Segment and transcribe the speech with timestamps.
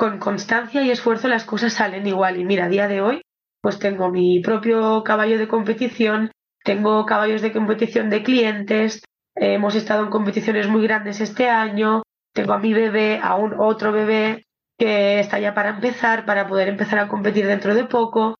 [0.00, 2.40] con constancia y esfuerzo las cosas salen igual.
[2.40, 3.20] Y mira, a día de hoy,
[3.60, 6.30] pues tengo mi propio caballo de competición,
[6.64, 9.02] tengo caballos de competición de clientes,
[9.34, 12.02] hemos estado en competiciones muy grandes este año,
[12.32, 14.46] tengo a mi bebé, a un otro bebé
[14.78, 18.28] que está ya para empezar, para poder empezar a competir dentro de poco.
[18.28, 18.36] O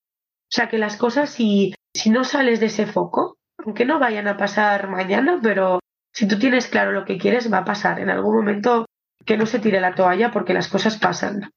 [0.48, 4.38] sea que las cosas, si, si no sales de ese foco, aunque no vayan a
[4.38, 5.78] pasar mañana, pero
[6.10, 8.00] si tú tienes claro lo que quieres, va a pasar.
[8.00, 8.86] En algún momento
[9.24, 11.52] que no se tire la toalla porque las cosas pasan.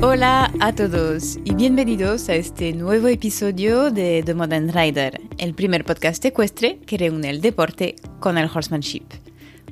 [0.00, 5.84] Hola a todos y bienvenidos a este nuevo episodio de The Modern Rider, el primer
[5.84, 9.23] podcast ecuestre que reúne el deporte con el horsemanship.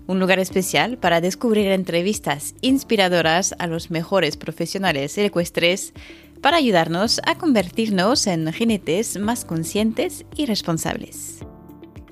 [0.06, 5.92] Un lugar especial para descubrir entrevistas inspiradoras a los mejores profesionales ecuestres
[6.40, 11.38] para ayudarnos a convertirnos en jinetes más conscientes y responsables.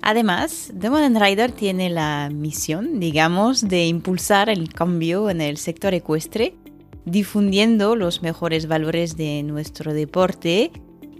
[0.02, 5.92] Además, The Modern Rider tiene la misión, digamos, de impulsar el cambio en el sector
[5.92, 6.54] ecuestre
[7.04, 10.70] difundiendo los mejores valores de nuestro deporte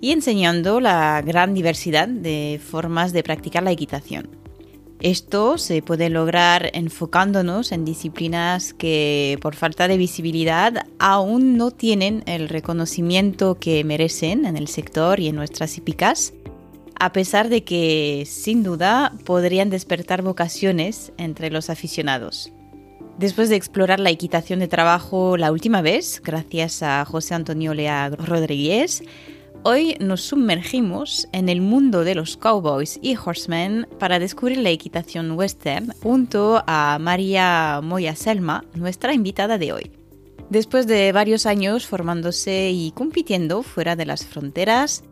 [0.01, 4.40] y enseñando la gran diversidad de formas de practicar la equitación.
[5.01, 12.23] Esto se puede lograr enfocándonos en disciplinas que por falta de visibilidad aún no tienen
[12.27, 16.35] el reconocimiento que merecen en el sector y en nuestras hípicas,
[16.99, 22.53] a pesar de que sin duda podrían despertar vocaciones entre los aficionados.
[23.19, 28.11] Después de explorar la equitación de trabajo la última vez, gracias a José Antonio Lea
[28.11, 29.03] Rodríguez,
[29.63, 35.33] hoy nos sumergimos en el mundo de los cowboys y horsemen para descubrir la equitación
[35.33, 39.91] western junto a María Moya Selma, nuestra invitada de hoy.
[40.49, 45.05] Después de varios años formándose y compitiendo fuera de las fronteras,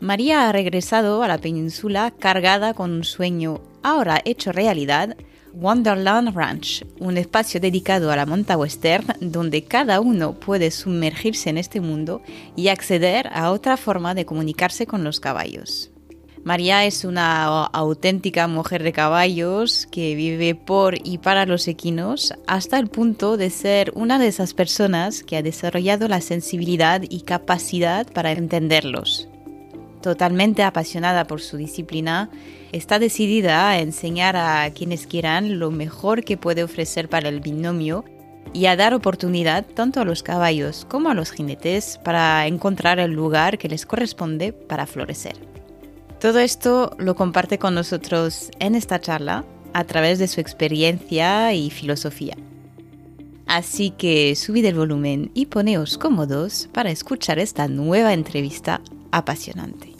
[0.00, 5.16] María ha regresado a la península cargada con un sueño ahora hecho realidad
[5.54, 11.58] Wonderland Ranch, un espacio dedicado a la monta western donde cada uno puede sumergirse en
[11.58, 12.22] este mundo
[12.56, 15.90] y acceder a otra forma de comunicarse con los caballos.
[16.44, 22.78] María es una auténtica mujer de caballos que vive por y para los equinos hasta
[22.78, 28.06] el punto de ser una de esas personas que ha desarrollado la sensibilidad y capacidad
[28.12, 29.28] para entenderlos.
[30.04, 32.28] Totalmente apasionada por su disciplina,
[32.72, 38.04] está decidida a enseñar a quienes quieran lo mejor que puede ofrecer para el binomio
[38.52, 43.12] y a dar oportunidad tanto a los caballos como a los jinetes para encontrar el
[43.12, 45.36] lugar que les corresponde para florecer.
[46.20, 51.70] Todo esto lo comparte con nosotros en esta charla a través de su experiencia y
[51.70, 52.36] filosofía.
[53.46, 59.93] Así que subid el volumen y poneos cómodos para escuchar esta nueva entrevista apasionante.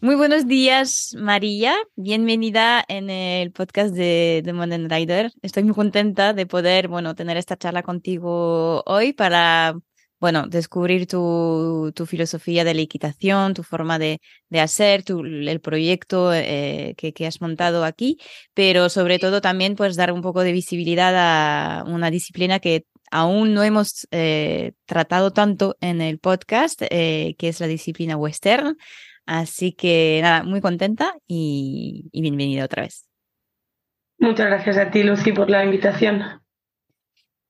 [0.00, 1.74] Muy buenos días, María.
[1.96, 5.32] Bienvenida en el podcast de, The Modern Rider.
[5.42, 9.76] Estoy muy contenta de poder, bueno, tener esta charla contigo hoy para,
[10.20, 14.20] bueno, descubrir tu, tu filosofía de la equitación, tu forma de,
[14.50, 18.18] de hacer, tu, el proyecto eh, que, que, has montado aquí,
[18.54, 23.54] pero sobre todo también, pues, dar un poco de visibilidad a una disciplina que aún
[23.54, 28.76] no hemos eh, tratado tanto en el podcast, eh, que es la disciplina western.
[29.28, 33.10] Así que nada, muy contenta y, bienvenida otra vez.
[34.18, 36.22] Muchas gracias a ti, Lucy, por la invitación.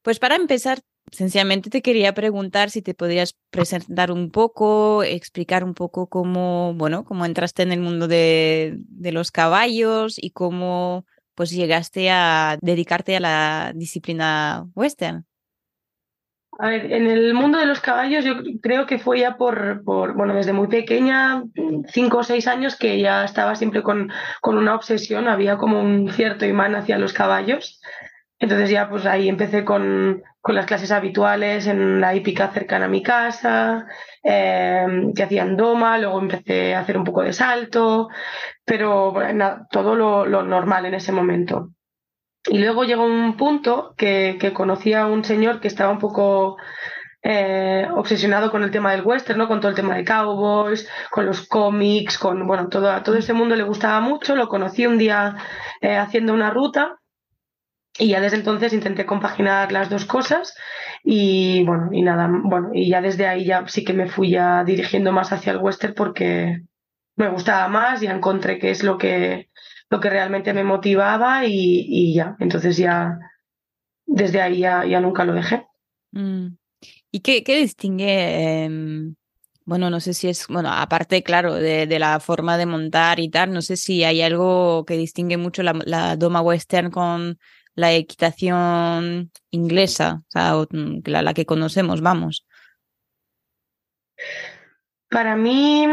[0.03, 0.81] Pues para empezar,
[1.13, 7.05] sencillamente te quería preguntar si te podrías presentar un poco, explicar un poco cómo, bueno,
[7.05, 11.07] cómo entraste en el mundo de, de los caballos y cómo
[11.37, 15.28] pues llegaste a dedicarte a la disciplina western.
[16.61, 20.15] A ver, en el mundo de los caballos yo creo que fue ya por, por
[20.15, 21.45] bueno, desde muy pequeña,
[21.87, 24.11] cinco o seis años, que ya estaba siempre con,
[24.41, 27.81] con una obsesión, había como un cierto imán hacia los caballos.
[28.41, 32.89] Entonces ya pues ahí empecé con, con las clases habituales en la hípica cercana a
[32.89, 33.87] mi casa,
[34.25, 38.09] em, que hacían doma, luego empecé a hacer un poco de salto,
[38.65, 41.71] pero bueno, todo lo, lo normal en ese momento.
[42.47, 46.57] Y luego llegó un punto que, que conocí a un señor que estaba un poco
[47.23, 49.49] eh, obsesionado con el tema del western, ¿no?
[49.49, 53.57] con todo el tema de cowboys, con los cómics, con bueno, todo, todo ese mundo
[53.57, 54.37] le gustaba mucho.
[54.37, 55.37] Lo conocí un día
[55.81, 56.99] eh, haciendo una ruta
[57.99, 60.55] y ya desde entonces intenté compaginar las dos cosas
[61.03, 64.63] y bueno, y nada, bueno, y ya desde ahí ya sí que me fui ya
[64.65, 66.63] dirigiendo más hacia el western porque
[67.17, 69.48] me gustaba más y encontré que es lo que
[69.91, 72.37] lo que realmente me motivaba y, ya.
[72.41, 73.19] Entonces ya,
[74.07, 75.67] desde ahí ya, nunca lo dejé.
[76.13, 76.57] Mm.
[77.11, 79.15] ¿Y qué, qué distingue em,
[79.69, 83.53] bueno, no sé si es, bueno, aparte, claro, de, la forma de montar y tal,
[83.53, 87.39] no sé si hay algo que distingue mucho la, doma western con
[87.75, 92.47] la equitación inglesa, o sea, mm, la, la que conocemos, vamos.
[95.11, 95.87] Para mí,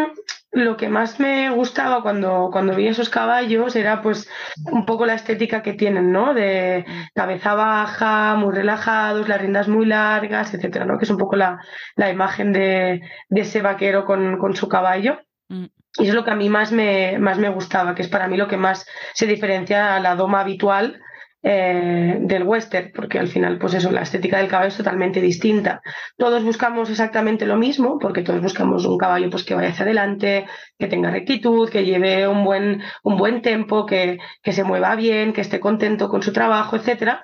[0.55, 4.29] lo que más me gustaba cuando, cuando vi esos caballos era pues
[4.71, 6.33] un poco la estética que tienen, ¿no?
[6.33, 10.97] De cabeza baja, muy relajados, las riendas muy largas, etcétera, ¿no?
[10.97, 11.59] Que es un poco la,
[11.97, 15.19] la imagen de, de, ese vaquero con, con su caballo.
[15.49, 15.65] Mm.
[15.97, 18.37] Y es lo que a mí más me, más me gustaba, que es para mí
[18.37, 21.01] lo que más se diferencia a la doma habitual
[21.47, 25.79] eh, del western, porque al final, pues eso, la estética del caballo es totalmente distinta.
[26.17, 30.47] Todos buscamos exactamente lo mismo, porque todos buscamos un caballo pues, que vaya hacia adelante,
[30.79, 35.33] que tenga rectitud, que lleve un buen, un buen tempo, que, que se mueva bien,
[35.33, 37.23] que esté contento con su trabajo, etcétera.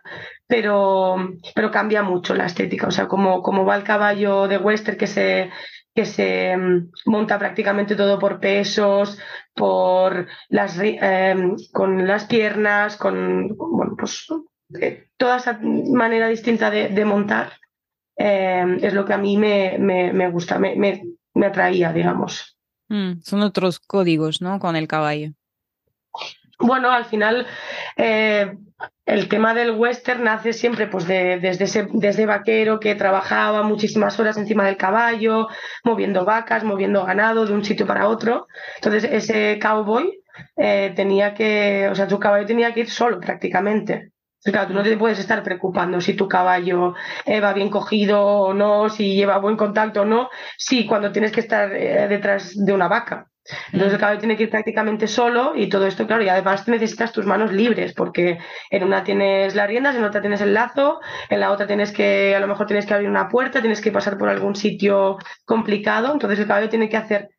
[0.52, 1.16] Pero,
[1.56, 2.88] pero cambia mucho la estética.
[2.88, 5.50] O sea, como, como va el caballo de western que se
[5.94, 9.18] que se mm, monta prácticamente todo por pesos,
[9.54, 11.36] por las eh,
[11.72, 14.28] con las piernas, con bueno, pues
[14.80, 17.54] eh, toda esa manera distinta de, montar
[18.18, 22.58] eh, es lo que a mí me, me, gusta, me, me, atraía, digamos.
[22.90, 24.60] Mm, son otros códigos, ¿no?
[24.60, 25.32] Con el caballo.
[26.62, 27.48] Bueno, al final
[29.12, 34.38] el tema del western nace siempre pues desde, ese, desde vaquero que trabajaba muchísimas horas
[34.38, 35.48] encima del caballo,
[35.84, 38.48] moviendo vacas, moviendo ganado de un sitio para otro.
[38.76, 40.22] Entonces ese cowboy
[40.56, 44.12] eh, tenía que, o sea, su caballo tenía que ir solo prácticamente.
[44.44, 48.54] claro, tú no te puedes estar preocupando si tu caballo eh, va bien cogido o
[48.54, 52.74] no, si lleva buen contacto o no, sí, cuando tienes que estar eh, detrás de
[52.74, 53.31] una vaca.
[53.72, 57.12] Entonces el caballo tiene que ir prácticamente solo y todo esto, claro, y además necesitas
[57.12, 58.38] tus manos libres porque
[58.70, 61.00] en una tienes las riendas, en otra tienes el lazo,
[61.30, 63.92] en la otra tienes que, a lo mejor tienes que abrir una puerta, tienes que
[63.92, 67.30] pasar por algún sitio complicado, entonces el caballo tiene que hacer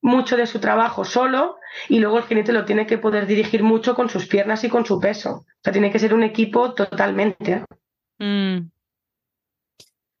[0.00, 1.56] mucho de su trabajo solo
[1.88, 4.84] y luego el jinete lo tiene que poder dirigir mucho con sus piernas y con
[4.84, 5.30] su peso.
[5.30, 7.64] O sea, tiene que ser un equipo totalmente.
[8.18, 8.73] Mm.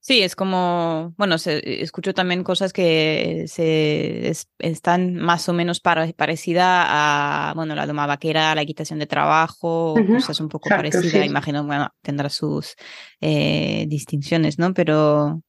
[0.06, 6.66] Sí, es como, bueno, se, escucho también cosas que se están más o menos parecidas
[6.68, 11.88] a, bueno, la doma vaquera, la equitación de trabajo, cosas un poco parecidas, imagino, bueno,
[12.02, 12.74] tendrá sus
[13.22, 14.74] eh, distinciones, ¿no?
[14.74, 15.40] Pero,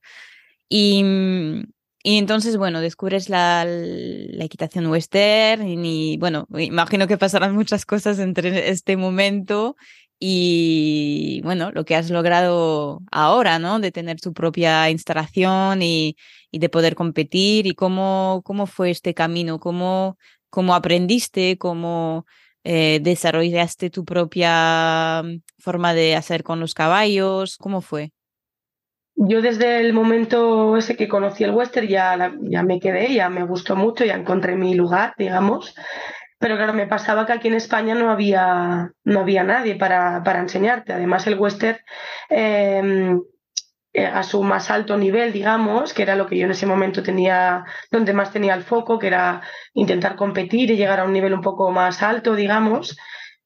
[0.70, 1.04] y,
[2.02, 8.20] y entonces, bueno, descubres la, la equitación western y, bueno, imagino que pasarán muchas cosas
[8.20, 9.76] entre este momento
[10.20, 13.80] y bueno, lo que has logrado ahora, ¿no?
[13.80, 16.16] De tener tu propia instalación y,
[16.52, 20.18] y de poder competir y cómo, cómo fue este camino, cómo,
[20.50, 22.26] cómo aprendiste, cómo
[22.64, 28.12] eh, desarrollaste tu propia mm, forma de hacer con los caballos, ¿cómo fue?
[29.16, 33.46] Yo desde el momento ese que conocí el western ya, ya me quedé, ya me
[33.46, 35.76] gustó mucho, ya encontré mi lugar, digamos.
[36.38, 40.40] Pero claro, me pasaba que aquí en España no había, no había nadie para, para
[40.40, 40.94] enseñarte.
[40.94, 41.80] Además, el western
[42.30, 43.22] em,
[43.94, 47.02] eh, a su más alto nivel, digamos, que era lo que yo en ese momento
[47.02, 49.42] tenía, donde más tenía el foco, que era
[49.74, 52.98] intentar competir y llegar a un nivel un poco más alto, digamos,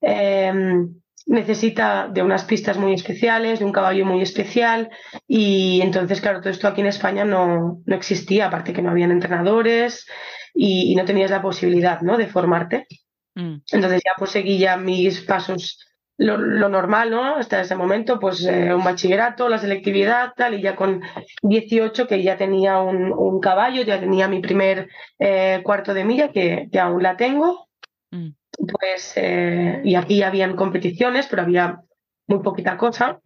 [0.01, 0.89] em,
[1.27, 4.89] necesita de unas pistas muy especiales, de un caballo muy especial
[5.27, 9.11] y entonces, claro, todo esto aquí en España no, no existía, aparte que no habían
[9.11, 10.07] entrenadores,
[10.53, 12.17] y, no tenías la posibilidad ¿no?
[12.17, 12.87] de formarte.
[13.35, 13.57] Mm.
[13.71, 15.79] Entonces ya pues seguí ya mis pasos,
[16.19, 17.37] lo, normal, ¿no?
[17.37, 21.01] Hasta ese momento, pues eh, un bachillerato, la selectividad, tal, y ya con
[21.43, 26.67] 18 que ya tenía un, caballo, ya tenía mi primer eh, cuarto de milla, que,
[26.71, 27.69] que aún la tengo.
[28.11, 28.31] Mm.
[28.67, 31.81] Pues, eh, y aquí habían competiciones, pero había
[32.27, 33.21] muy poquita cosa.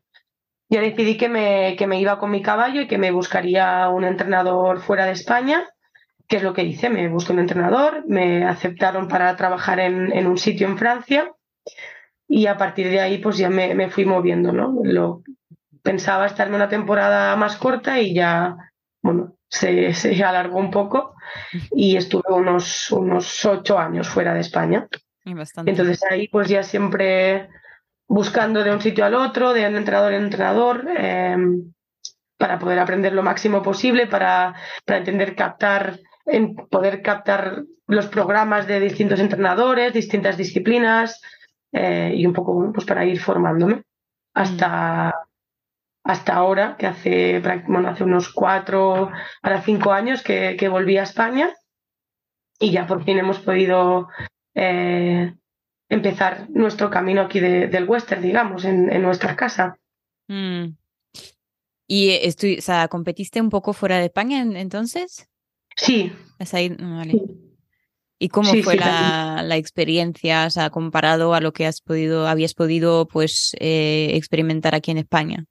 [0.69, 4.03] Ya decidí que me, que me iba con mi caballo y que me buscaría un
[4.03, 5.72] entrenador fuera de España
[6.33, 6.89] ¿Qué es lo que hice?
[6.89, 11.31] Me busqué un entrenador, me aceptaron para trabajar en, un sitio en Francia
[12.27, 14.73] y a partir de ahí pues ya me, fui moviendo, ¿no?
[14.83, 15.21] Lo,
[15.83, 18.57] pensaba estarme una temporada más corta y ya,
[19.03, 21.13] bueno, se, se alargó un poco
[21.69, 24.87] y estuve unos, unos ocho años fuera de España.
[25.67, 27.47] Entonces ahí pues ya siempre
[28.07, 31.73] buscando de un sitio al otro, de un entrenador en entrenador, em,
[32.39, 38.67] para poder aprender lo máximo posible, para, para entender, captar en poder captar los programas
[38.67, 41.21] de distintos entrenadores, distintas disciplinas
[41.71, 43.83] eh, y un poco pues para ir formándome
[44.33, 46.09] hasta, mm.
[46.09, 49.11] hasta ahora, que hace, bueno, hace unos cuatro,
[49.41, 51.53] para cinco años que, que, volví a España
[52.59, 54.07] y ya por fin hemos podido
[54.55, 55.33] eh,
[55.89, 59.77] empezar nuestro camino aquí del western, digamos, en, en nuestra casa.
[60.27, 60.75] Mm.
[61.85, 65.29] ¿Y estoy, o sea, competiste un poco fuera de España entonces?
[65.75, 66.11] Sí.
[66.53, 66.69] ahí?
[66.69, 67.13] Vale.
[68.19, 72.53] ¿Y cómo fue la, la, experiencia, o sea, comparado a lo que has podido, habías
[72.53, 75.45] podido pues eh, experimentar aquí en España?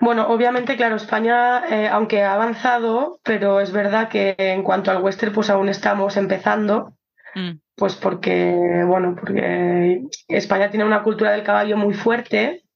[0.00, 5.02] Bueno, obviamente, claro, España, eh, aunque ha avanzado, pero es verdad que en cuanto al
[5.02, 6.94] western, pues aún estamos empezando.
[7.34, 7.58] Mm.
[7.74, 12.67] Pues porque, bueno, porque España tiene una cultura del caballo muy fuerte mm.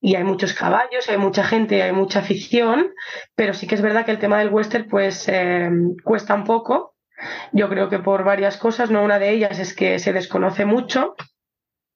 [0.00, 2.92] Y hay muchos caballos, hay mucha gente, hay mucha afición,
[3.34, 5.70] pero sí que es verdad que el tema del western pues eh,
[6.04, 6.94] cuesta un poco.
[7.52, 11.14] Yo creo que por varias cosas, no una de ellas es que se desconoce mucho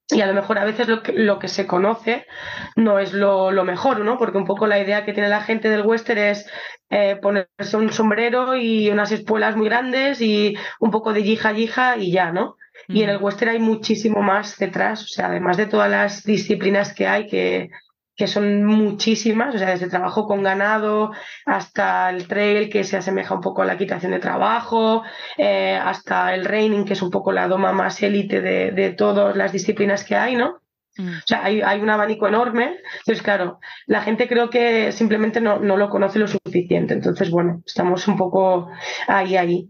[0.07, 2.27] y a lo mejor a veces lo que, lo que se conoce
[2.75, 4.19] no es lo, mejor, ¿no?
[4.19, 6.49] Porque un poco la idea que tiene la gente del western es
[6.91, 11.97] eh, ponerse un sombrero y unas espuelas muy grandes y un poco de yija yija
[11.97, 12.55] y ya, ¿no?
[12.87, 16.93] Y en el western hay muchísimo más detrás, o sea, además de todas las disciplinas
[16.93, 17.69] que hay, que,
[18.15, 21.11] que son muchísimas, o sea, desde trabajo con ganado
[21.45, 25.03] hasta el trail, que se asemeja un poco a la quitación de trabajo,
[25.37, 29.35] eh, hasta el reining, que es un poco la doma más élite de, de todas
[29.35, 30.61] las disciplinas que hay, ¿no?
[30.97, 31.09] Mm.
[31.09, 32.77] O sea, hay, hay, un abanico enorme.
[32.99, 36.93] Entonces, claro, la gente creo que simplemente no, no, lo conoce lo suficiente.
[36.93, 38.69] Entonces, bueno, estamos un poco
[39.07, 39.69] ahí, ahí.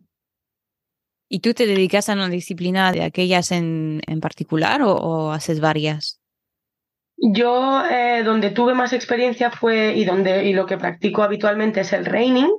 [1.28, 5.60] ¿Y tú te dedicas a una disciplina de aquellas en, en particular o, o haces
[5.60, 6.20] varias?
[7.18, 11.94] Yo eh, donde tuve más experiencia fue y donde y lo que practico habitualmente es
[11.94, 12.52] el reining,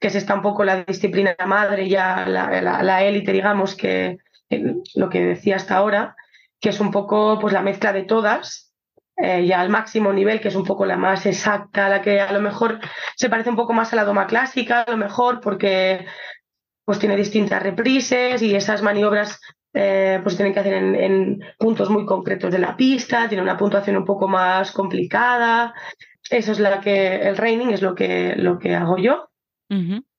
[0.00, 4.18] que es esta un poco la disciplina madre, ya la élite, digamos, que
[4.94, 6.16] lo que decía hasta ahora,
[6.60, 8.72] que es un poco pues la mezcla de todas,
[9.16, 12.32] eh, ya al máximo nivel, que es un poco la más exacta, la que a
[12.32, 12.80] lo mejor
[13.16, 16.06] se parece un poco más a la doma clásica, a lo mejor porque
[16.84, 19.40] pues tiene distintas reprises y esas maniobras
[19.72, 23.96] eh, pues tienen que hacer en, puntos muy concretos de la pista, tiene una puntuación
[23.96, 25.74] un poco más complicada.
[26.30, 29.28] Eso es la que, el reining es lo que, lo que hago yo.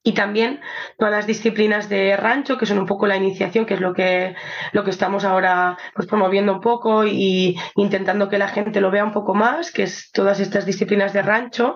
[0.03, 0.59] Y también
[0.97, 4.35] todas las disciplinas de rancho, que son un poco la iniciación, que es lo que,
[4.73, 9.05] lo que estamos ahora pues, promoviendo un poco y intentando que la gente lo vea
[9.05, 11.73] un poco más, que es todas estas disciplinas de rancho,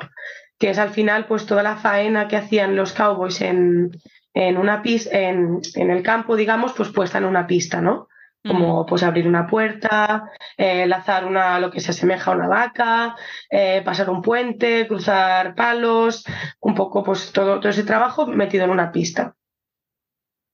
[0.57, 3.91] que es al final pues toda la faena que hacían los cowboys en,
[4.33, 8.07] en una pista, en, el campo, digamos, pues puesta en una pista, ¿no?
[8.47, 13.17] Como pues abrir una puerta, eh, lazar una, lo que se asemeja a una vaca,
[13.49, 16.23] eh, pasar un puente, cruzar palos,
[16.61, 19.35] un poco pues todo, todo ese trabajo metido en una pista.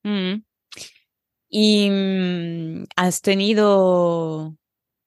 [0.04, 0.42] Mm.
[1.48, 4.56] ¿Y mm, has tenido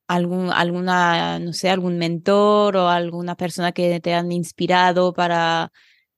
[0.09, 5.73] algún, alguna, no sé, algún mentor o alguna persona que te han inspirado para,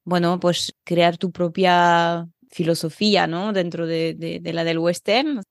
[0.05, 3.53] bueno, pues crear tu propia filosofía, ¿no?
[3.53, 5.43] Dentro de, la del western.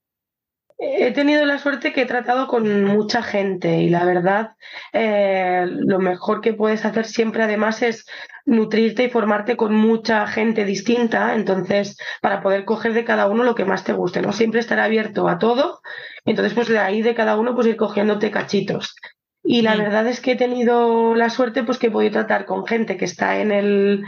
[0.82, 4.52] He tenido la suerte que he tratado con mucha gente y la verdad
[4.94, 8.06] eh, lo mejor que puedes hacer siempre además es
[8.46, 13.56] nutrirte y formarte con mucha gente distinta, entonces para poder coger de cada uno lo
[13.56, 14.32] que más te guste, ¿no?
[14.32, 15.82] Siempre estar abierto a todo,
[16.24, 18.96] entonces pues de ahí de cada uno pues ir cogiéndote cachitos.
[19.44, 22.66] Y la verdad es que he tenido la suerte pues que he podido tratar con
[22.66, 24.04] gente que está en el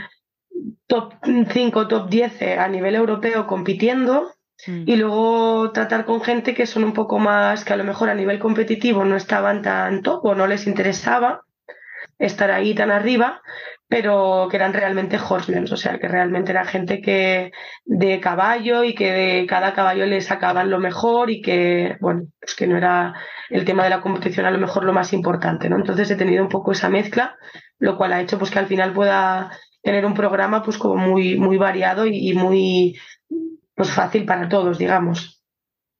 [0.86, 4.32] top 5, top 10 a nivel europeo compitiendo
[4.66, 4.84] mm.
[4.86, 8.14] y luego tratar con gente que son un poco más, que a lo mejor a
[8.14, 11.42] nivel competitivo no estaban tan top o no les interesaba
[12.18, 13.42] estar ahí tan arriba,
[13.88, 17.52] pero que eran realmente horsemen, o sea, que realmente era gente que
[17.84, 22.54] de caballo y que de cada caballo le sacaban lo mejor y que, bueno, pues
[22.54, 23.14] que no era
[23.50, 25.76] el tema de la competición a lo mejor lo más importante, ¿no?
[25.76, 27.36] Entonces he tenido un poco esa mezcla,
[27.78, 29.50] lo cual ha hecho pues que al final pueda
[29.82, 32.96] tener un programa pues como muy, muy variado y, muy
[33.74, 35.42] pues fácil para todos, digamos.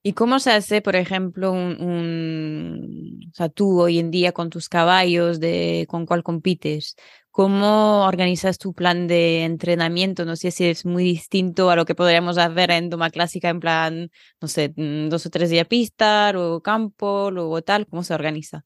[0.04, 4.68] ¿Y cómo se hace, por ejemplo, un, o sea, tú hoy en día con tus
[4.68, 6.96] caballos, de con cuál compites?
[7.30, 10.24] ¿Cómo organizas tu plan de entrenamiento?
[10.24, 13.60] No sé si es muy distinto a lo que podríamos hacer en Doma Clásica, en
[13.60, 14.10] plan,
[14.40, 17.86] no sé, mm, dos o tres días pista, o campo, luego tal.
[17.86, 18.64] ¿Cómo se organiza?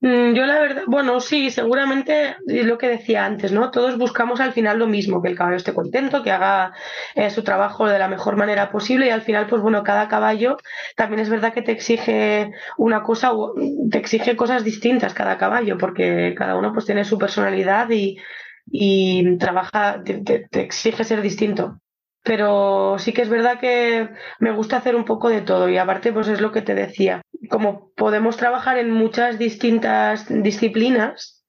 [0.00, 3.70] Mm, yo la verdad, bueno, sí, seguramente es lo que decía antes, ¿no?
[3.70, 6.72] Todos buscamos al final lo mismo, que el caballo esté contento, que haga
[7.14, 10.58] eh, su trabajo de la mejor manera posible y al final, pues bueno, cada caballo
[10.96, 13.30] también es verdad que te exige una cosa,
[13.90, 18.18] te exige cosas distintas cada caballo, porque cada uno pues tiene su personalidad y,
[18.66, 21.78] y trabaja, te exige ser distinto
[22.22, 24.08] pero sí que es verdad que
[24.38, 27.20] me gusta hacer un poco de todo y aparte pues es lo que te decía,
[27.48, 31.44] como podemos trabajar en muchas distintas disciplinas,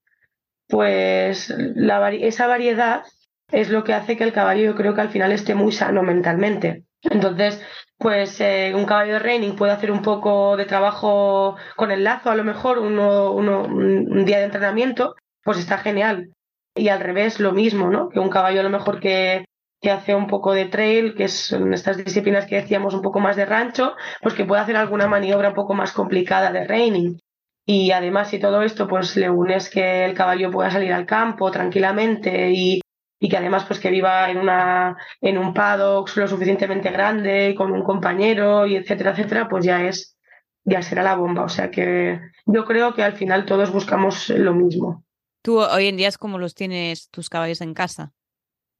[0.68, 3.04] pues esa variedad
[3.52, 6.04] es lo que hace que el caballo yo creo que al final esté muy sano
[6.04, 6.84] mentalmente.
[7.02, 7.62] Entonces,
[7.98, 12.32] pues eh, un caballo de reining puede hacer un poco de trabajo con el lazo,
[12.32, 16.32] a lo mejor un día de entrenamiento, pues está genial
[16.76, 18.10] y al revés lo mismo, ¿no?
[18.10, 19.46] Que un caballo a lo mejor que,
[19.82, 23.36] que hace un poco de trail, que son estas disciplinas que decíamos un poco más
[23.36, 27.20] de rancho, pues que puede hacer alguna maniobra un poco más complicada de reining.
[27.68, 31.50] Y además, si todo esto, pues le unes que el caballo pueda salir al campo
[31.52, 32.82] tranquilamente y,
[33.20, 37.72] y que además pues que viva en una en un paddock lo suficientemente grande con
[37.72, 40.16] un compañero y etcétera etcétera pues ya es
[40.64, 41.44] ya será la bomba.
[41.44, 45.04] O sea que yo creo que al final todos buscamos lo mismo.
[45.42, 48.14] Tú hoy en día es como los tienes tus caballos en casa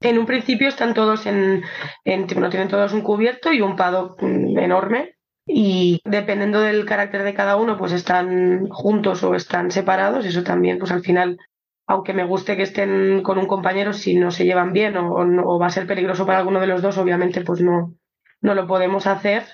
[0.00, 1.62] en un principio están todos en,
[2.04, 7.34] en bueno, tienen todos un cubierto y un paddock enorme y dependiendo del carácter de
[7.34, 11.38] cada uno pues están juntos o están separados eso también pues al final
[11.86, 15.66] aunque me guste que estén con un compañero, si no se llevan bien o, va
[15.66, 17.94] a ser peligroso para alguno de los dos, obviamente pues no,
[18.40, 19.44] no lo podemos hacer.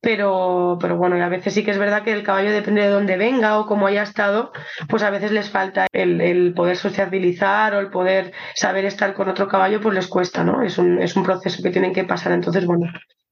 [0.00, 2.88] Pero, pero bueno, y a veces sí que es verdad que el caballo depende de
[2.88, 4.52] dónde venga o cómo haya estado,
[4.88, 9.48] pues a veces les falta el, poder sociabilizar o el poder saber estar con otro
[9.48, 10.62] caballo, pues les cuesta, ¿no?
[10.62, 12.32] Es un, es un proceso que tienen que pasar.
[12.32, 12.86] Entonces, bueno,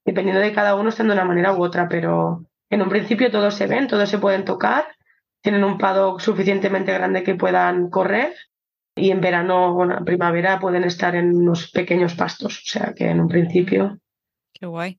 [0.05, 3.55] dependiendo de cada uno están de una manera u otra, pero en un principio todos
[3.55, 4.87] se ven, todos se pueden tocar
[5.47, 8.35] tienen un paddock suficientemente grande que puedan correr
[8.97, 13.09] y en verano, bueno, en primavera pueden estar en unos pequeños pastos, o sea que
[13.09, 14.01] en un principio.
[14.53, 14.99] Qué guay.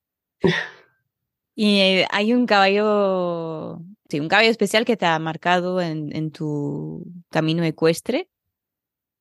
[1.60, 6.32] Y eh, hay un caballo, sí, un caballo especial que te ha marcado en, en
[6.32, 8.30] tu camino ecuestre.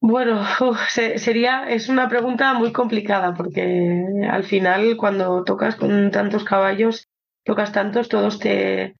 [0.00, 0.44] Bueno,
[0.88, 7.08] sería, es una pregunta muy complicada porque al final cuando tocas con tantos caballos,
[7.42, 8.96] tocas tantos, todos te,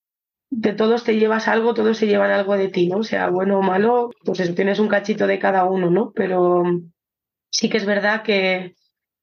[0.48, 3.00] de todos te llevas algo, todos se llevan algo de ti, ¿no?
[3.00, 6.12] O sea, bueno o malo, pues eso, tienes un cachito de cada uno, ¿no?
[6.14, 6.62] Pero
[7.50, 8.74] sí que es verdad que,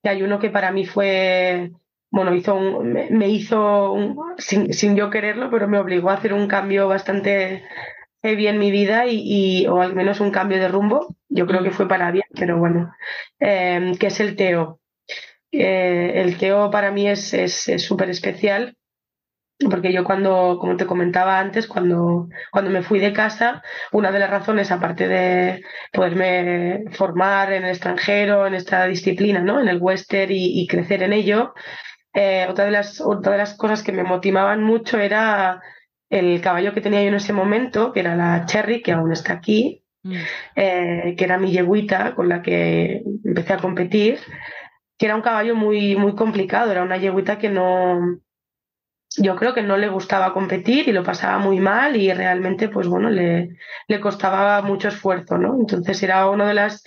[0.04, 1.72] hay uno que para mí fue,
[2.14, 3.96] bueno, hizo un, me, hizo,
[4.38, 7.64] sin, sin, yo quererlo, pero me obligó a hacer un cambio bastante
[8.22, 11.16] heavy en mi vida y, o al menos un cambio de rumbo.
[11.28, 12.94] Yo creo que fue para bien, pero bueno,
[13.40, 14.80] eh, que es el Teo.
[15.52, 17.32] Eh, el Teo para mí es
[17.80, 18.78] súper es, especial
[19.70, 24.20] porque yo cuando, como te comentaba antes, cuando, cuando me fui de casa, una de
[24.20, 29.60] las razones, aparte de poderme formar en el extranjero, en esta disciplina, ¿no?
[29.60, 31.54] en el western y, crecer en ello,
[32.14, 35.62] eh, otra, de las, otra de las cosas que me motivaban mucho era
[36.10, 39.34] el caballo que tenía yo en ese momento, que era la Cherry, que aún está
[39.34, 40.16] aquí, mm.
[40.56, 44.20] eh, que era mi yeguita con la que empecé a competir,
[44.98, 48.20] que era un caballo muy, muy complicado, era una yeguita que no
[49.18, 52.88] yo creo que no le gustaba competir y lo pasaba muy mal y realmente, pues
[52.88, 55.56] bueno, le, le costaba mucho esfuerzo, ¿no?
[55.60, 56.84] Entonces era uno de las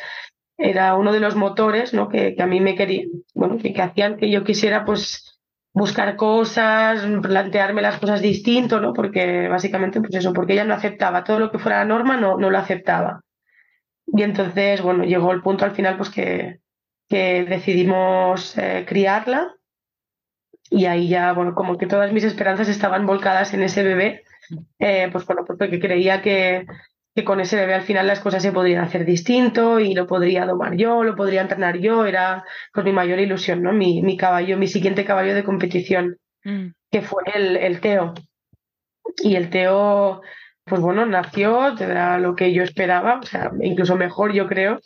[0.58, 2.08] era uno de los motores, ¿no?
[2.08, 5.38] Que, que a mí me quería, bueno, que, que, hacían que yo quisiera, pues,
[5.72, 8.92] buscar cosas, plantearme las cosas distinto, ¿no?
[8.92, 12.38] Porque básicamente, pues eso, porque ella no aceptaba todo lo que fuera la norma, no,
[12.38, 13.20] no lo aceptaba.
[14.06, 16.60] Y entonces, bueno, llegó el punto al final, pues que,
[17.08, 19.54] que decidimos eh, criarla
[20.70, 24.24] y ahí ya, bueno, como que todas mis esperanzas estaban volcadas en ese bebé,
[24.78, 26.66] eh, pues bueno, porque creía que,
[27.16, 30.44] que con ese bebé al final las cosas se podrían hacer distinto y lo podría
[30.44, 33.72] domar yo, lo podría entrenar yo, era pues mi mayor ilusión, ¿no?
[33.72, 36.66] Mi, mi caballo, mi siguiente caballo de competición, mm.
[36.90, 38.12] que fue el, el Teo.
[39.24, 40.20] Y el Teo,
[40.64, 44.80] pues bueno, nació, tendrá lo que yo esperaba, o sea, incluso mejor yo creo,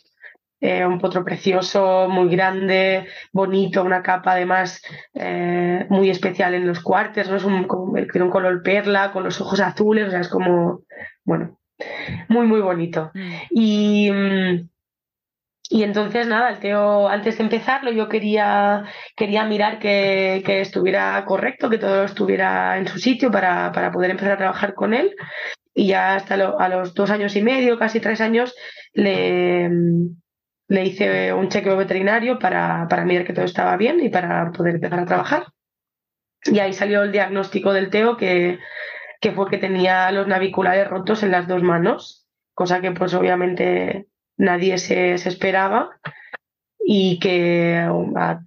[0.61, 4.81] eh, un potro precioso, muy grande, bonito, una capa además
[5.15, 7.35] eh, muy especial en los cuartos, ¿no?
[7.35, 10.83] es un, un color perla, con los ojos azules, o sea, es como,
[11.25, 11.57] bueno,
[12.29, 13.11] muy, muy bonito.
[13.13, 13.33] Mm.
[13.51, 14.69] Y, mm,
[15.69, 18.83] y entonces, nada, el Teo, antes de empezarlo, yo quería,
[19.15, 24.11] quería mirar que, que estuviera correcto, que todo estuviera en su sitio para, para poder
[24.11, 25.15] empezar a trabajar con él.
[25.73, 28.53] Y ya hasta a los dos años y medio, casi tres años,
[28.93, 29.69] le,
[30.67, 34.75] le hice un chequeo veterinario para, para mirar que todo estaba bien y para poder
[34.75, 35.45] empezar a trabajar.
[36.43, 38.59] Y ahí salió el diagnóstico del Teo que,
[39.21, 44.07] que fue que tenía los naviculares rotos en las dos manos, cosa que pues obviamente
[44.35, 45.91] nadie se, esperaba
[46.83, 48.41] y que a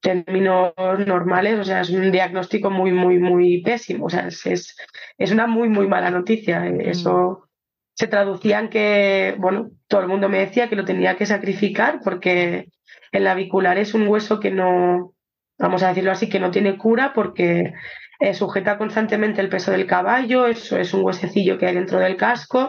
[0.00, 0.72] términos
[1.06, 4.76] normales, o sea, es un diagnóstico muy, muy, muy pésimo, o sea, es,
[5.16, 6.60] es, una muy, muy mala noticia.
[6.60, 6.80] Mm.
[6.80, 7.48] Eso
[7.94, 12.68] se traducían que, bueno, todo el mundo me decía que lo tenía que sacrificar porque
[13.12, 15.14] el navicular es un hueso que no,
[15.58, 17.74] vamos a decirlo así, que no tiene cura porque
[18.20, 22.16] eh, sujeta constantemente el peso del caballo, eso es un huesecillo que hay dentro del
[22.16, 22.68] casco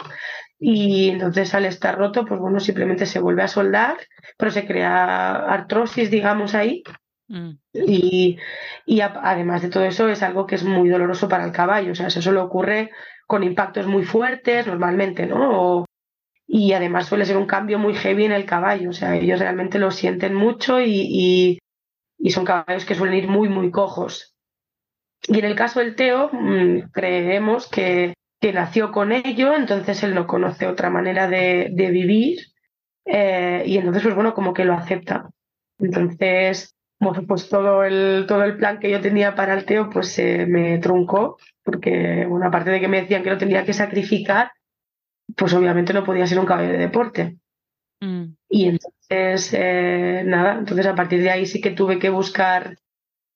[0.59, 3.97] y entonces al estar roto, pues bueno, simplemente se vuelve a soldar,
[4.37, 6.83] pero se crea artrosis, digamos, ahí.
[7.27, 7.51] Mm.
[7.73, 8.37] Y,
[8.85, 11.95] y además de todo eso es algo que es muy doloroso para el caballo, o
[11.95, 12.91] sea, eso solo ocurre
[13.27, 15.85] con impactos muy fuertes normalmente, ¿no?
[16.53, 19.79] y además suele ser un cambio muy heavy en el caballo, o sea, ellos realmente
[19.79, 21.59] lo sienten mucho y,
[22.19, 24.30] y, son caballos que suelen ir muy, muy cojos.
[25.27, 30.15] Y en el caso del Teo, mm, creemos que, que nació con ello, entonces él
[30.15, 32.39] no conoce otra manera de, de vivir
[33.05, 35.29] eh, y entonces, pues bueno, como que lo acepta.
[35.79, 36.75] Entonces,
[37.27, 40.77] pues todo el, todo el plan que yo tenía para el Teo, pues se me
[40.77, 44.51] truncó, porque, bueno, aparte de que me decían que lo tenía que sacrificar,
[45.35, 47.37] pues obviamente no podía ser un caballo de deporte.
[48.01, 48.35] Mm.
[48.49, 52.77] Y entonces, eh, nada, entonces a partir de ahí sí que tuve que buscar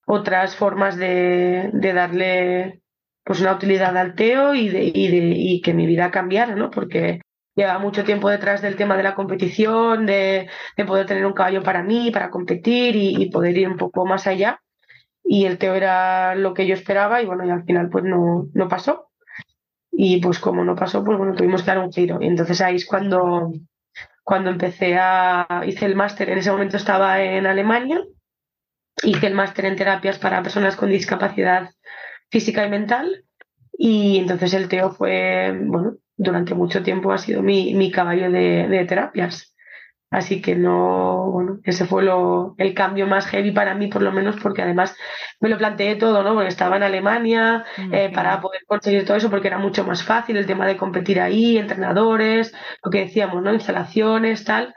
[0.05, 2.81] otras formas de, de darle
[3.23, 6.69] pues una utilidad al Teo y, de, y, de, y que mi vida cambiara, ¿no?
[6.69, 7.21] Porque
[7.55, 11.63] lleva mucho tiempo detrás del tema de la competición, de, de poder tener un caballo
[11.63, 14.61] para mí, para competir y, y, poder ir un poco más allá.
[15.23, 18.47] Y el Teo era lo que yo esperaba y bueno, y al final pues no,
[18.53, 19.09] no pasó.
[19.91, 22.19] Y pues como no pasó, pues bueno, tuvimos que dar un giro.
[22.21, 23.51] Y entonces ahí es cuando,
[24.23, 28.03] cuando empecé a, hice el máster, en ese momento estaba en Alemania,
[29.03, 31.69] hice el máster en terapias para personas con discapacidad
[32.29, 33.25] física y mental.
[33.77, 38.67] Y entonces el Teo fue, bueno, durante mucho tiempo ha sido mi, mi caballo de,
[38.67, 39.53] de terapias.
[40.11, 44.11] Así que no, bueno, ese fue lo, el cambio más heavy para mí, por lo
[44.13, 44.95] menos, porque además
[45.41, 46.33] me lo planteé todo, ¿no?
[46.35, 50.37] Porque estaba en Alemania eh, para poder conseguir todo eso, porque era mucho más fácil
[50.37, 52.53] el tema de competir ahí, entrenadores,
[52.83, 53.53] lo que decíamos, ¿no?
[53.53, 54.73] Instalaciones, tal.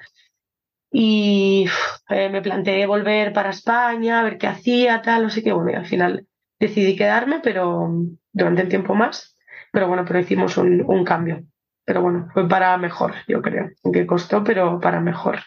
[0.91, 1.67] Y
[2.09, 5.53] eh, me planteé volver para España, a ver qué hacía, tal, no sé qué.
[5.53, 6.27] Bueno, y al final
[6.59, 7.91] decidí quedarme, pero
[8.33, 9.37] durante un tiempo más.
[9.71, 11.45] Pero bueno, pero hicimos un, un cambio
[11.89, 15.39] pero bueno, fue para mejor, yo creo, que costó, pero para mejor.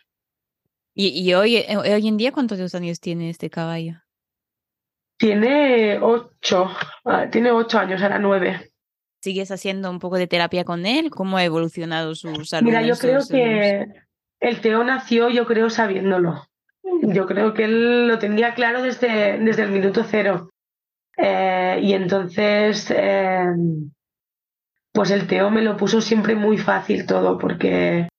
[0.95, 4.01] ¿Y, y hoy, eh, hoy en día cuántos años tiene este caballo?
[5.17, 6.67] Tiene ocho,
[7.05, 8.71] ah, tiene ocho años, ahora nueve.
[9.21, 11.11] ¿Sigues haciendo un poco de terapia con él?
[11.11, 12.69] ¿Cómo ha evolucionado su salud?
[12.69, 13.85] Mira, yo creo que
[14.41, 16.47] el Teo nació, yo creo, sabiéndolo.
[17.03, 20.49] Yo creo que él lo tenía claro desde, desde el minuto cero.
[21.15, 23.45] Eh, y entonces, eh,
[24.91, 28.09] pues el Teo me lo puso siempre muy fácil todo, porque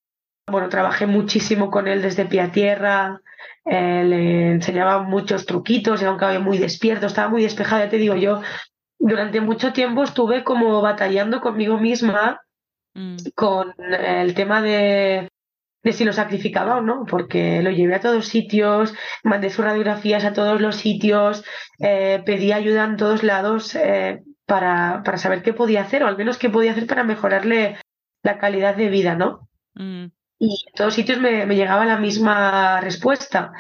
[0.49, 3.21] bueno, trabajé muchísimo con él desde pie a tierra,
[3.65, 7.97] eh, le enseñaba muchos truquitos, era un caballo muy despierto, estaba muy despejado, ya te
[7.97, 8.43] digo yo,
[8.99, 12.41] durante mucho tiempo estuve como batallando conmigo misma
[12.95, 13.17] mm.
[13.35, 15.29] con el tema de,
[15.83, 20.25] de si lo sacrificaba o no, porque lo llevé a todos sitios, mandé sus radiografías
[20.25, 21.45] a todos los sitios,
[21.81, 26.17] eh, pedí ayuda en todos lados, eh, para, para saber qué podía hacer, o al
[26.17, 27.79] menos qué podía hacer para mejorarle
[28.23, 29.49] la calidad de vida, ¿no?
[29.75, 30.07] Mm.
[30.39, 33.53] Y en todos sitios me, me, llegaba la misma respuesta,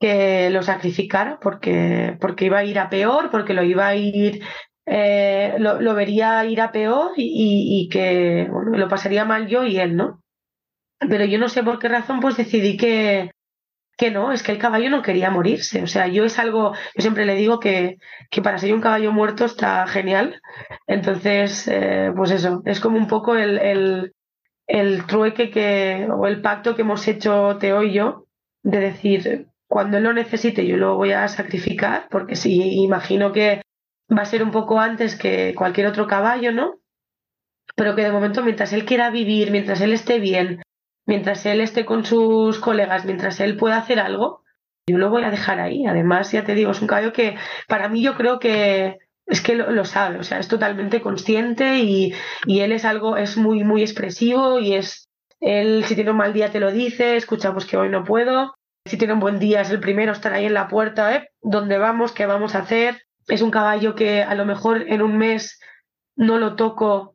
[0.00, 4.42] que lo sacrificara porque, porque iba a ir a peor, porque lo iba a ir,
[4.86, 9.64] eh, lo, lo, vería ir a peor y, y, que bueno, lo pasaría mal yo
[9.64, 10.23] y él, ¿no?
[10.98, 13.30] Pero yo no sé por qué razón, pues decidí que,
[13.96, 15.82] que no, es que el caballo no quería morirse.
[15.82, 17.98] O sea, yo es algo, yo siempre le digo que,
[18.30, 20.40] que para ser un caballo muerto está genial.
[20.86, 24.14] Entonces, eh, pues eso, es como un poco el, el,
[24.66, 28.26] el, trueque que, o el pacto que hemos hecho Teo y yo,
[28.62, 33.62] de decir, cuando él lo necesite yo lo voy a sacrificar, porque sí, imagino que
[34.10, 36.78] va a ser un poco antes que cualquier otro caballo, ¿no?
[37.76, 40.62] Pero que de momento, mientras él quiera vivir, mientras él esté bien,
[41.06, 44.42] mientras él esté con sus colegas, mientras él pueda hacer algo,
[44.86, 45.86] yo lo voy a dejar ahí.
[45.86, 47.36] Además, ya te digo, es un caballo que
[47.68, 52.12] para mí yo creo que es que lo, sabe, o sea, es totalmente consciente y,
[52.46, 55.08] y, él es algo, es muy, muy expresivo y es,
[55.40, 58.54] él si tiene un mal día te lo dice, escuchamos que hoy no puedo,
[58.86, 61.30] si tiene un buen día es el primero estar ahí en la puerta, ¿eh?
[61.40, 62.12] ¿Dónde vamos?
[62.12, 63.06] ¿Qué vamos a hacer?
[63.26, 65.58] Es un caballo que a lo mejor en un mes
[66.16, 67.14] no lo toco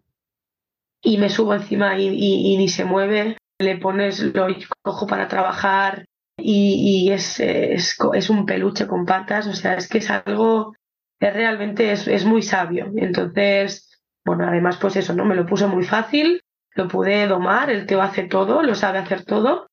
[1.04, 4.48] y me subo encima y, y, y ni se mueve le pones, lo
[4.82, 6.06] cojo para trabajar
[6.38, 10.74] y, y es, es, es, un peluche con patas, o sea, es que es algo,
[11.20, 12.92] es realmente es, es muy sabio.
[12.96, 15.26] Entonces, bueno, además pues eso, ¿no?
[15.26, 16.42] Me lo puso muy fácil,
[16.76, 19.68] lo pude domar, el Teo hace todo, lo sabe hacer todo.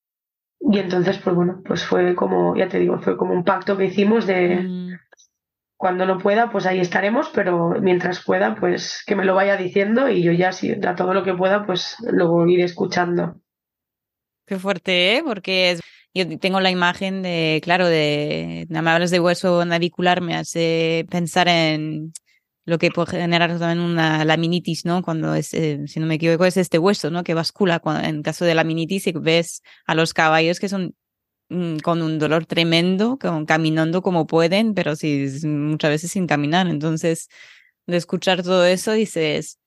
[0.59, 3.85] Y entonces, pues bueno, pues fue como, ya te digo, fue como un pacto que
[3.85, 4.99] hicimos de mm.
[5.77, 10.09] cuando no pueda, pues ahí estaremos, pero mientras pueda, pues que me lo vaya diciendo
[10.09, 13.37] y yo ya, si da todo lo que pueda, pues lo iré escuchando.
[14.47, 15.23] Qué fuerte, ¿eh?
[15.25, 15.77] Porque
[16.15, 21.49] yo tengo la imagen de, claro, de, me hablas de hueso navicular, me hace pensar
[21.49, 22.13] en
[22.65, 25.03] lo que puede generar también una laminitis, ¿no?
[25.03, 27.25] Cuando es, eh, si no me equivoco, es este hueso, ¿no?
[27.25, 30.95] Que bascula cuando, en caso de laminitis y ves a los caballos que son
[31.51, 34.95] mm, con un dolor tremendo, caminando como pueden, pero
[35.45, 36.69] muchas veces sin caminar.
[36.69, 37.29] Entonces,
[37.87, 39.59] de escuchar todo eso, dices,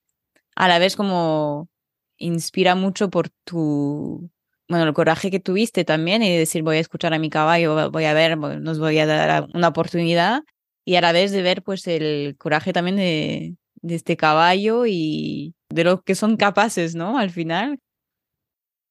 [0.56, 1.70] a la vez como
[2.18, 4.30] inspira mucho por tu,
[4.70, 8.06] bueno, el coraje que tuviste también y decir voy a escuchar a mi caballo, voy
[8.06, 10.44] a ver, nos voy a dar una oportunidad
[10.86, 15.56] y a la vez de ver pues el coraje también de, de este caballo y
[15.70, 17.18] de lo que son capaces, ¿no?
[17.18, 17.80] Al final.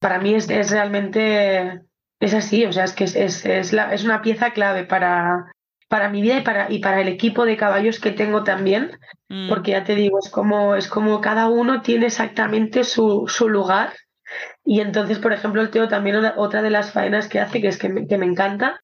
[0.00, 1.82] Para mí es, es realmente,
[2.20, 5.52] es así, o sea, es que es, es, es, la, es una pieza clave para,
[5.88, 8.92] para mi vida y para, y para el equipo de caballos que tengo también,
[9.28, 9.48] mm.
[9.48, 13.92] porque ya te digo, es como, es como cada uno tiene exactamente su, su lugar.
[14.70, 17.78] Y entonces, por ejemplo, el Teo también otra de las faenas que hace, que es
[17.78, 18.82] que me, que me encanta,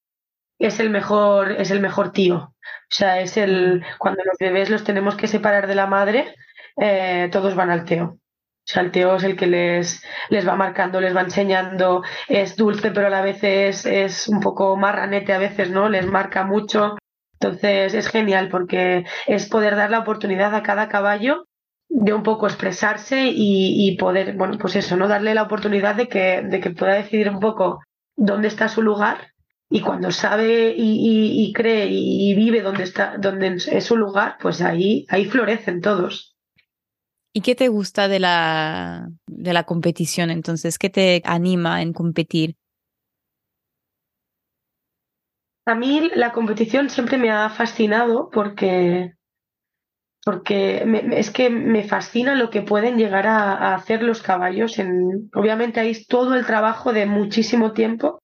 [0.59, 2.37] es el mejor, es el mejor tío.
[2.37, 2.55] O
[2.89, 3.85] sea, es el mm.
[3.99, 6.35] cuando los bebés los tenemos que separar de la madre,
[6.81, 8.05] eh, todos van al Teo.
[8.07, 8.19] O
[8.65, 12.91] sea, el Teo es el que les, les va marcando, les va enseñando, es dulce,
[12.91, 15.91] pero a la vez es, es un poco marranete a veces, ¿no?
[15.91, 16.97] Les marca mucho.
[17.39, 21.45] Entonces es genial porque es poder dar la oportunidad a cada caballo
[21.89, 25.09] de un poco expresarse y, y, poder, bueno, pues eso, ¿no?
[25.09, 27.83] Darle la oportunidad de que, de que pueda decidir un poco
[28.17, 29.33] dónde está su lugar
[29.71, 34.61] y cuando sabe y, y cree y vive dónde está, dónde es su lugar, pues
[34.61, 36.35] ahí, ahí florecen todos.
[37.37, 40.79] ¿Y qué te gusta de la, de la competición entonces?
[40.79, 42.55] ¿Qué te anima en competir?
[45.67, 49.15] A mí la competición siempre me ha fascinado porque,
[50.25, 54.79] porque es que me fascina lo que pueden llegar a, hacer los caballos.
[54.79, 58.21] En, obviamente hay todo el trabajo de muchísimo tiempo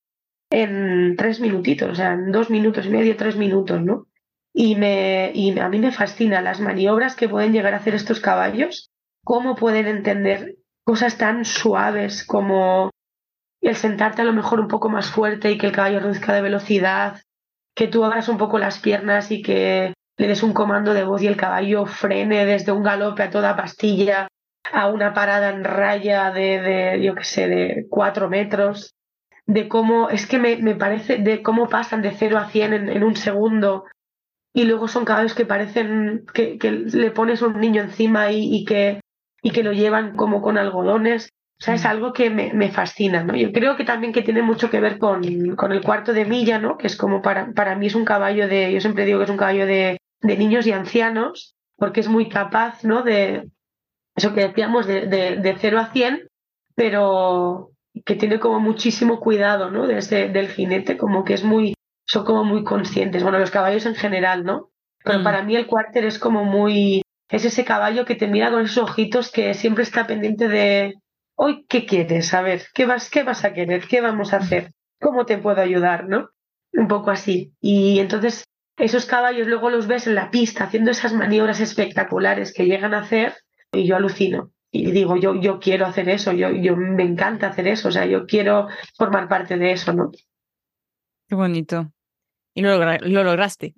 [0.51, 4.07] en tres minutitos, o sea, en dos minutos y medio, tres minutos, ¿no?
[4.53, 8.19] Y, me, y a mí me fascina las maniobras que pueden llegar a hacer estos
[8.19, 8.91] caballos
[9.25, 12.91] cómo pueden entender cosas tan suaves como
[13.61, 16.43] el sentarte a lo mejor un poco más fuerte y que el caballo reduzca de
[16.43, 17.21] velocidad,
[17.77, 21.23] que tú abras un poco las piernas y que le des un comando de voz
[21.23, 24.29] y el caballo frene desde un galope a toda pastilla
[24.71, 28.95] a una parada en raya de, de yo qué sé, de cuatro metros,
[29.47, 32.91] de cómo, es que me, me, parece, de cómo pasan de cero a cien en,
[32.91, 33.87] en un segundo
[34.53, 38.67] y luego son caballos que parecen que, que le pones un niño encima y, y
[38.67, 39.01] que
[39.43, 41.31] y que lo llevan como con algodones.
[41.59, 41.89] O sea, es mm.
[41.89, 43.35] algo que me, me, fascina, ¿no?
[43.35, 45.23] Yo creo que también que tiene mucho que ver con,
[45.57, 46.77] con, el cuarto de milla, ¿no?
[46.77, 49.31] Que es como para, para mí es un caballo de, yo siempre digo que es
[49.31, 53.03] un caballo de, de niños y ancianos, porque es muy capaz, ¿no?
[53.03, 53.49] De
[54.15, 56.29] eso que decíamos, de, de, de 0 a 100,
[56.75, 57.71] pero
[58.05, 59.87] que tiene como muchísimo cuidado, ¿no?
[59.87, 61.75] Desde, del jinete, como que es muy,
[62.07, 63.23] son como muy conscientes.
[63.23, 64.71] Bueno, los caballos en general, ¿no?
[65.03, 65.25] Pero mm.
[65.25, 68.91] para mí el cuarter es como muy, es ese caballo que te mira con esos
[68.91, 70.95] ojitos que siempre está pendiente de,
[71.37, 72.35] hoy, ¿qué quieres?
[72.35, 73.89] A ver, ¿qué vas, qué vas a querer?
[73.89, 74.73] ¿Qué vamos a hacer?
[75.01, 76.07] ¿Cómo te puedo ayudar?
[76.07, 76.29] ¿No?
[76.75, 77.55] Un poco así.
[77.61, 78.45] Y entonces
[78.77, 83.01] esos caballos luego los ves en la pista haciendo esas maniobras espectaculares que llegan a
[83.01, 83.35] hacer
[83.73, 84.53] y yo alucino.
[84.73, 88.07] Y digo, yo, yo quiero hacer eso, yo, yo me encanta hacer eso, o sea,
[88.07, 90.13] yo quiero formar parte de eso, ¿no?
[91.29, 91.93] Qué bonito.
[92.55, 93.75] Y lo, lo lograste.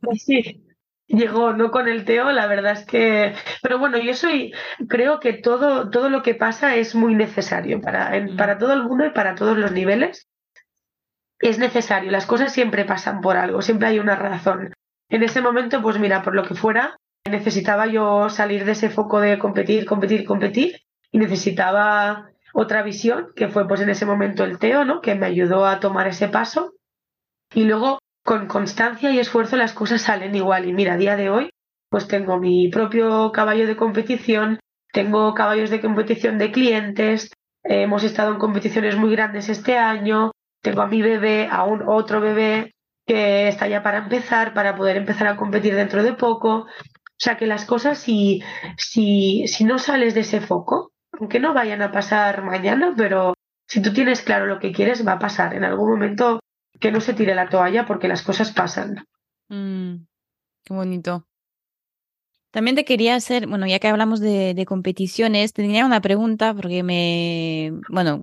[0.00, 0.64] Pues sí,
[1.08, 3.34] llegó, no con el Teo, la verdad es que.
[3.62, 4.52] Pero bueno, yo soy.
[4.88, 8.36] Creo que todo, todo lo que pasa es muy necesario para, mm.
[8.36, 10.28] para todo el mundo y para todos los niveles.
[11.40, 14.72] Es necesario, las cosas siempre pasan por algo, siempre hay una razón.
[15.08, 16.96] En ese momento, pues mira, por lo que fuera,
[17.28, 23.48] necesitaba yo salir de ese foco de competir, competir, competir, y necesitaba otra visión, que
[23.48, 25.00] fue pues en ese momento el Teo, ¿no?
[25.00, 26.74] Que me ayudó a tomar ese paso.
[27.54, 30.68] Y luego con constancia y esfuerzo las cosas salen igual.
[30.68, 31.50] Y mira, a día de hoy,
[31.88, 34.60] pues tengo mi propio caballo de competición,
[34.92, 37.30] tengo caballos de competición de clientes,
[37.62, 42.20] hemos estado en competiciones muy grandes este año, tengo a mi bebé, a un otro
[42.20, 42.74] bebé
[43.06, 46.66] que está ya para empezar, para poder empezar a competir dentro de poco.
[46.66, 48.42] O sea que las cosas, si,
[48.76, 53.34] si, si no sales de ese foco, aunque no vayan a pasar mañana, pero
[53.66, 55.54] si tú tienes claro lo que quieres, va a pasar.
[55.54, 56.40] En algún momento
[56.78, 59.04] que no se tire la toalla porque las cosas pasan.
[59.48, 60.06] Mm,
[60.64, 61.26] qué bonito.
[62.58, 66.82] También te quería hacer, bueno, ya que hablamos de, de, competiciones, tenía una pregunta porque
[66.82, 68.20] me, bueno,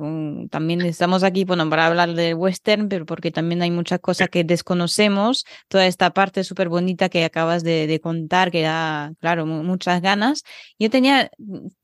[0.51, 4.43] también estamos aquí, bueno, para hablar del western, pero porque también hay muchas cosas que
[4.43, 10.01] desconocemos, toda esta parte súper bonita que acabas de, de, contar, que da, claro, muchas
[10.01, 10.43] ganas.
[10.77, 11.31] Yo tenía,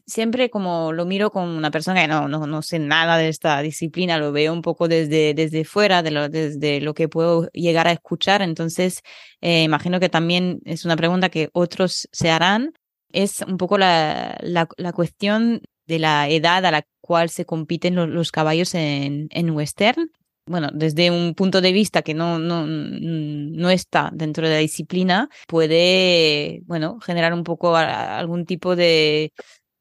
[0.06, 3.62] siempre como lo miro con una persona que no, no, no sé nada de esta
[3.62, 7.88] disciplina, lo veo un poco desde, desde fuera, de lo, desde lo que puedo llegar
[7.88, 8.42] a escuchar.
[8.42, 9.02] Entonces,
[9.42, 12.74] eh, imagino que también es una pregunta que otros se harán.
[13.12, 18.08] Es un poco la, la, cuestión de la edad a la cual se compiten los,
[18.08, 20.12] los caballos en, en western
[20.46, 25.30] bueno, desde un punto de vista que no, no, no está dentro de la disciplina,
[25.48, 29.32] puede, bueno, generar un poco algún tipo de,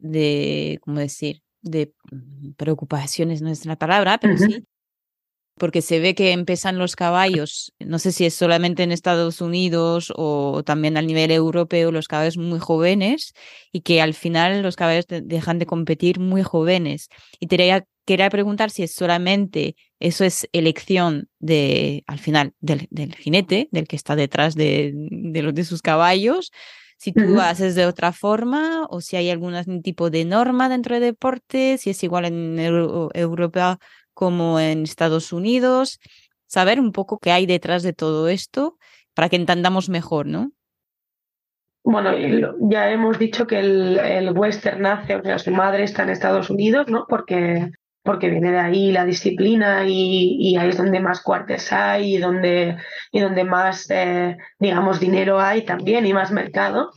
[0.00, 1.42] de, ¿cómo decir?
[1.62, 1.92] de
[2.56, 4.64] preocupaciones, no es la palabra, pero sí,
[5.58, 10.12] porque se ve que empiezan los caballos, no sé si es solamente en Estados Unidos
[10.16, 13.34] o también a nivel europeo, los caballos muy jóvenes
[13.72, 17.08] y que al final los caballos dejan de competir muy jóvenes.
[17.38, 23.68] Y quería, quería preguntar si es solamente eso es elección de, al final, del, jinete,
[23.70, 26.52] del que está detrás de, de, los, de sus caballos,
[27.00, 31.04] si tú haces de otra forma o si hay algún tipo de norma dentro del
[31.04, 33.78] deporte, si es igual en Europa
[34.12, 35.98] como en Estados Unidos,
[36.44, 38.76] saber un poco qué hay detrás de todo esto
[39.14, 40.52] para que entendamos mejor, ¿no?
[41.82, 42.10] Bueno,
[42.70, 46.88] ya hemos dicho que el, western nace, o sea, su madre está en Estados Unidos,
[46.88, 47.06] ¿no?
[47.08, 47.70] Porque,
[48.02, 52.76] porque viene de ahí la disciplina y, ahí es donde más cuartes hay y donde,
[53.12, 56.90] y donde más, eh, digamos, dinero hay también y más mercado.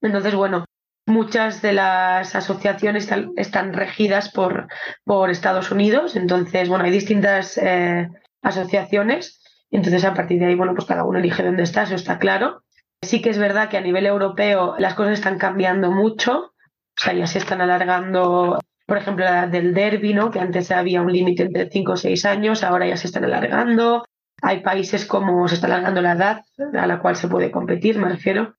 [0.00, 0.64] Entonces, bueno,
[1.06, 4.68] Muchas de las asociaciones están, regidas por,
[5.04, 8.08] por, Estados Unidos, entonces, bueno, hay distintas eh,
[8.40, 9.42] asociaciones,
[9.72, 12.62] entonces a partir de ahí, bueno, pues cada uno elige dónde está, eso está claro.
[13.02, 17.14] Sí que es verdad que a nivel europeo las cosas están cambiando mucho, o sea,
[17.14, 18.60] ya se están alargando,
[18.92, 20.30] por ejemplo, la del derby, ¿no?
[20.30, 24.04] que antes había un límite entre 5 o 6 años, ahora ya se están alargando.
[24.42, 26.42] Hay países como se está alargando la edad
[26.74, 28.54] a la cual se puede competir, me refiero.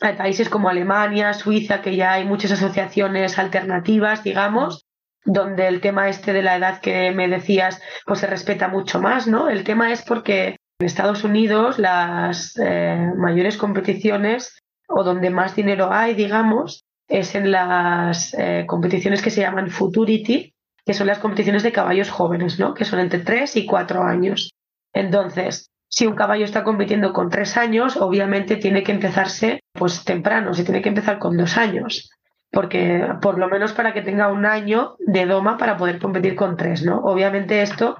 [0.00, 4.86] Hay países como Alemania, Suiza, que ya hay muchas asociaciones alternativas, digamos,
[5.24, 9.26] donde el tema este de la edad que me decías, pues se respeta mucho más,
[9.26, 9.48] ¿no?
[9.48, 15.92] El tema es porque en Estados Unidos las eh, mayores competiciones o donde más dinero
[15.92, 21.62] hay, digamos, es en las eh, competiciones que se llaman Futurity, que son las competiciones
[21.62, 22.72] de caballos jóvenes, ¿no?
[22.72, 24.50] Que son entre 3 y 4 años.
[24.94, 30.54] Entonces, si un caballo está compitiendo con tres años, obviamente tiene que empezarse pues temprano,
[30.54, 32.10] se tiene que empezar con dos años,
[32.50, 36.56] porque por lo menos para que tenga un año de doma para poder competir con
[36.56, 37.00] tres, ¿no?
[37.00, 37.98] Obviamente esto,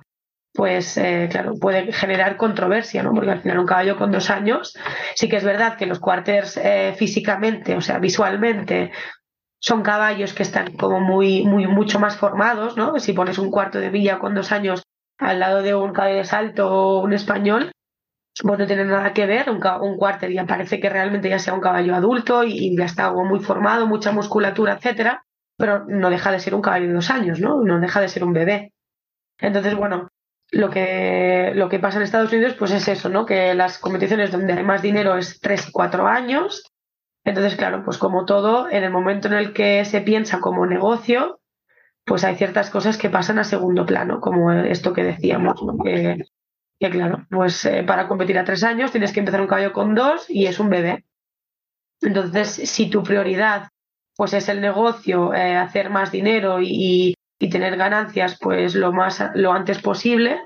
[0.52, 3.12] pues eh, claro, puede generar controversia, ¿no?
[3.12, 4.76] Porque al final un caballo con dos años,
[5.14, 8.92] sí que es verdad que los cuarters eh, físicamente, o sea, visualmente,
[9.58, 12.98] son caballos que están como muy, muy, mucho más formados, ¿no?
[12.98, 14.82] Si pones un cuarto de villa con dos años
[15.18, 17.72] al lado de un caballo de salto o un español,
[18.42, 21.54] pues no tiene nada que ver, un, un cuarter ya parece que realmente ya sea
[21.54, 25.24] un caballo adulto y, ya está muy formado, mucha musculatura, etcétera,
[25.56, 27.62] pero no deja de ser un caballo de dos años, ¿no?
[27.62, 28.72] No deja de ser un bebé.
[29.38, 30.08] Entonces, bueno,
[30.52, 33.26] lo que, lo que pasa en Estados Unidos, pues es eso, ¿no?
[33.26, 36.62] Que las competiciones donde hay más dinero es tres, cuatro años.
[37.24, 41.40] Entonces, claro, pues como todo, en el momento en el que se piensa como negocio,
[42.04, 45.76] pues hay ciertas cosas que pasan a segundo plano, como esto que decíamos, ¿no?
[45.82, 46.18] que
[46.78, 49.94] que claro, pues eh, para competir a tres años tienes que empezar un caballo con
[49.94, 51.04] dos y es un bebé.
[52.00, 53.68] Entonces, si tu prioridad
[54.16, 57.14] pues es el negocio, eh, hacer más dinero y,
[57.48, 60.40] tener ganancias pues lo más lo antes posible,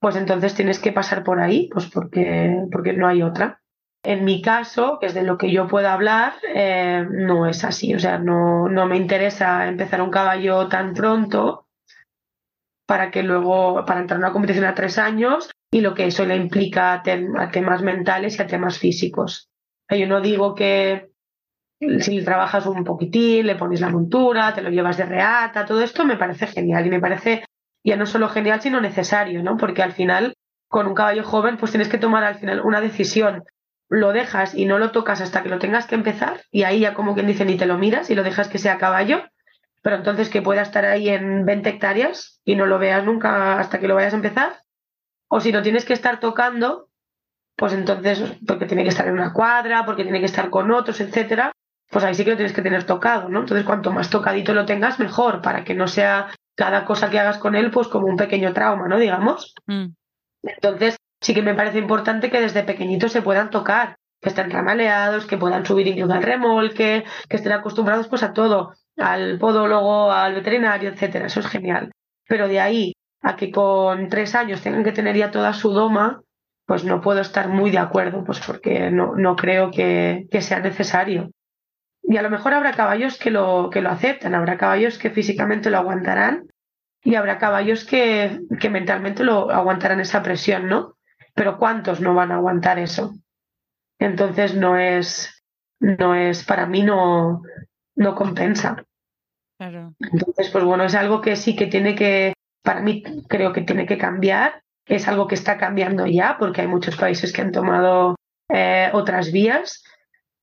[0.00, 3.60] pues entonces tienes que pasar por ahí, pues porque, porque no hay otra.
[4.04, 7.94] En mi caso, que es de lo que yo puedo hablar, eh, no es así.
[7.94, 11.68] O sea, no, no me interesa empezar un caballo tan pronto
[12.84, 16.26] para que luego, para entrar a una competición a tres años, y lo que eso
[16.26, 17.02] le implica a,
[17.50, 19.48] temas mentales y a temas físicos.
[19.88, 21.11] Yo no digo que
[22.00, 26.04] si trabajas un poquitín, le pones la montura, te lo llevas de reata, todo esto
[26.04, 27.44] me parece genial y me parece
[27.84, 29.56] ya no solo genial, sino necesario, ¿no?
[29.56, 30.34] Porque al final,
[30.68, 33.44] con un caballo joven, pues tienes que tomar al final una decisión.
[33.88, 36.94] Lo dejas y no lo tocas hasta que lo tengas que empezar y ahí ya
[36.94, 39.22] como quien dice ni te lo miras y lo dejas que sea caballo,
[39.82, 43.80] pero entonces que pueda estar ahí en 20 hectáreas y no lo veas nunca hasta
[43.80, 44.62] que lo vayas a empezar
[45.28, 46.90] o si lo tienes que estar tocando,
[47.56, 51.00] pues entonces, porque tiene que estar en una cuadra, porque tiene que estar con otros,
[51.00, 51.52] etcétera,
[51.92, 53.40] pues ahí sí que lo tienes que tener tocado, ¿no?
[53.40, 57.38] Entonces, cuanto más tocadito lo tengas, mejor, para que no sea cada cosa que hagas
[57.38, 58.98] con él, pues como un pequeño trauma, ¿no?
[58.98, 59.54] Digamos.
[59.66, 59.88] Mm.
[60.42, 65.26] Entonces, sí que me parece importante que desde pequeñitos se puedan tocar, que estén ramaleados,
[65.26, 70.34] que puedan subir incluso al remolque, que estén acostumbrados pues a todo, al podólogo, al
[70.34, 71.26] veterinario, etcétera.
[71.26, 71.92] Eso es genial.
[72.26, 76.22] Pero de ahí a que con tres años tengan que tener ya toda su doma,
[76.66, 81.30] pues no puedo estar muy de acuerdo, pues porque no, no creo que, sea necesario.
[82.12, 85.70] Y a lo mejor habrá caballos que lo, que lo aceptan, habrá caballos que físicamente
[85.70, 86.46] lo aguantarán
[87.02, 90.98] y habrá caballos que, que mentalmente lo aguantarán esa presión, ¿no?
[91.32, 93.14] Pero ¿cuántos no van a aguantar eso?
[93.98, 95.42] Entonces no es,
[95.80, 97.44] no es, para mí no,
[97.96, 98.84] no compensa.
[99.58, 103.86] Entonces, pues bueno, es algo que sí que tiene que, para mí creo que tiene
[103.86, 104.60] que cambiar.
[104.84, 108.16] Es algo que está cambiando ya porque hay muchos países que han tomado
[108.50, 109.82] eh, otras vías,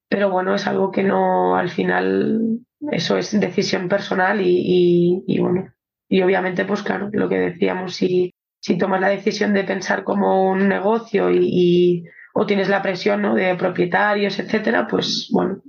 [0.10, 2.60] pero bueno, es algo que no al final
[2.92, 5.72] eso es decisión personal y, y, bueno,
[6.08, 10.50] y obviamente, pues claro, lo que decíamos, si, si tomas la decisión de pensar como
[10.50, 13.36] un negocio y, o tienes la presión ¿no?
[13.36, 15.62] de propietarios, etcétera, pues bueno.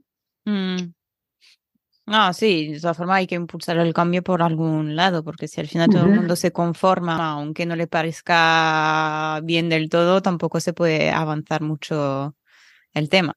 [0.44, 0.92] Mm.
[2.12, 5.60] Ah, sí, de todas formas hay que impulsar el cambio por algún lado, porque si
[5.60, 10.58] al final todo el mundo se conforma, aunque no le parezca bien del todo, tampoco
[10.58, 12.34] se puede avanzar mucho
[12.94, 13.36] el tema.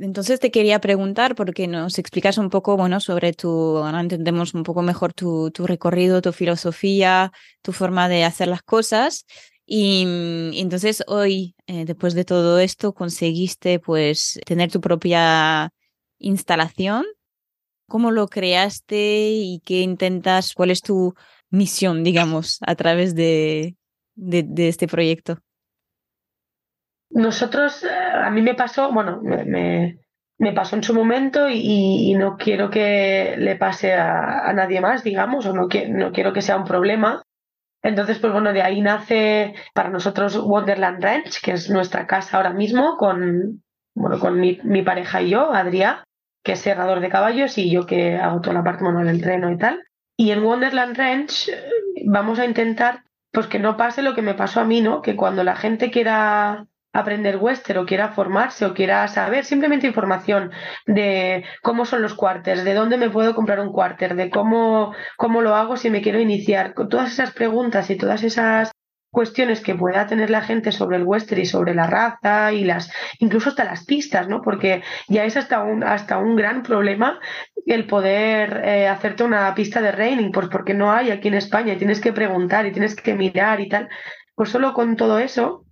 [0.00, 4.62] Entonces te quería preguntar, porque nos explicas un poco, bueno, sobre tu, ahora entendemos un
[4.62, 7.32] poco mejor tu, tu recorrido, tu filosofía,
[7.62, 9.26] tu forma de hacer las cosas.
[9.66, 15.70] Y, mm, entonces hoy, eh, después de todo esto, conseguiste pues tener tu propia
[16.18, 17.04] instalación.
[17.86, 20.54] ¿Cómo lo creaste y qué intentas?
[20.54, 21.14] ¿Cuál es tu
[21.50, 23.76] misión, digamos, a través de,
[24.14, 25.40] de este proyecto?
[27.10, 29.98] Nosotros, eh, a mí me pasó, bueno, me,
[30.40, 35.44] me pasó en su momento y, no quiero que le pase a, nadie más, digamos,
[35.44, 37.22] o no, no quiero que sea un problema.
[37.82, 42.54] Entonces, pues bueno, de ahí nace para nosotros Wonderland Ranch, que es nuestra casa ahora
[42.54, 43.62] mismo, con,
[43.94, 46.04] bueno, con mi, mi pareja y yo, Adrián,
[46.42, 49.50] que es cerrador de caballos, y yo que hago toda la parte, bueno, el entreno
[49.50, 49.82] y tal.
[50.16, 51.62] Y en Wonderland Ranch eh,
[52.06, 55.02] vamos a intentar pues que no pase lo que me pasó a mí, ¿no?
[55.02, 60.50] Que cuando la gente quiera aprender western o quiera formarse o quiera saber simplemente información
[60.86, 65.40] de cómo son los cuarters, de dónde me puedo comprar un cuarter, de cómo, cómo
[65.42, 68.72] lo hago si me quiero iniciar, todas esas preguntas y todas esas
[69.12, 72.92] cuestiones que pueda tener la gente sobre el western y sobre la raza y las
[73.18, 74.40] incluso hasta las pistas, ¿no?
[74.40, 77.18] Porque ya es hasta un hasta un gran problema
[77.66, 81.72] el poder eh, hacerte una pista de reining, pues porque no hay aquí en España,
[81.72, 83.88] y tienes que preguntar y tienes que mirar y tal.
[84.34, 85.66] Pues solo con todo eso